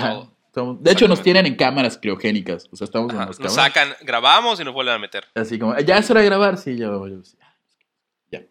[0.52, 0.80] todo.
[0.86, 2.66] Hecho, nos tienen en cámaras criogénicas.
[2.72, 3.74] O sea, estamos en Ajá, las Nos cámaras.
[3.74, 5.24] sacan, grabamos y nos vuelven a meter.
[5.34, 6.56] Así como, ya es hora de grabar.
[6.56, 6.86] Sí, ya.
[6.86, 8.46] ya, ya.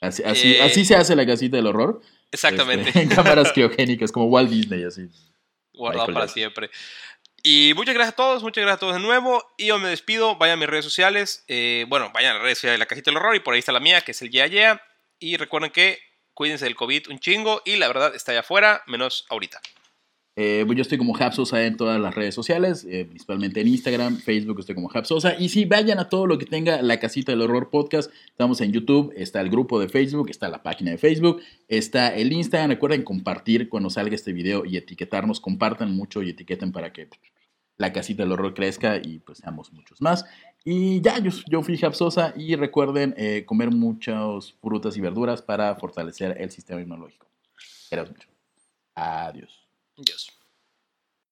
[0.00, 2.00] Así, así, Eh, así se hace la casita del horror.
[2.32, 2.88] Exactamente.
[2.88, 5.02] Este, en cámaras criogénicas, como Walt Disney, así.
[5.74, 6.34] Guardado Michael para Jackson.
[6.34, 6.70] siempre.
[7.42, 9.52] Y muchas gracias a todos, muchas gracias a todos de nuevo.
[9.58, 11.44] Y yo me despido, vayan a mis redes sociales.
[11.46, 13.58] eh, bueno, vayan a las redes sociales de la cajita del horror y por ahí
[13.58, 14.82] está la mía, que es el Yeah Yeah.
[15.18, 15.98] Y recuerden que
[16.32, 19.60] cuídense del COVID un chingo y la verdad está allá afuera, menos ahorita.
[20.36, 24.16] Eh, pues yo estoy como Hapsosa en todas las redes sociales, eh, principalmente en Instagram,
[24.16, 25.36] Facebook, estoy como Hapsosa.
[25.38, 28.10] Y sí, vayan a todo lo que tenga la casita del horror podcast.
[28.26, 32.32] Estamos en YouTube, está el grupo de Facebook, está la página de Facebook, está el
[32.32, 32.70] Instagram.
[32.70, 35.40] Recuerden compartir cuando salga este video y etiquetarnos.
[35.40, 37.08] Compartan mucho y etiqueten para que
[37.76, 40.24] la casita del horror crezca y pues seamos muchos más.
[40.64, 46.36] Y ya, yo, fui Hapsosa y recuerden eh, comer muchas frutas y verduras para fortalecer
[46.40, 47.26] el sistema inmunológico.
[47.90, 48.28] Gracias mucho.
[48.96, 49.63] Adiós.
[49.96, 50.33] Dios.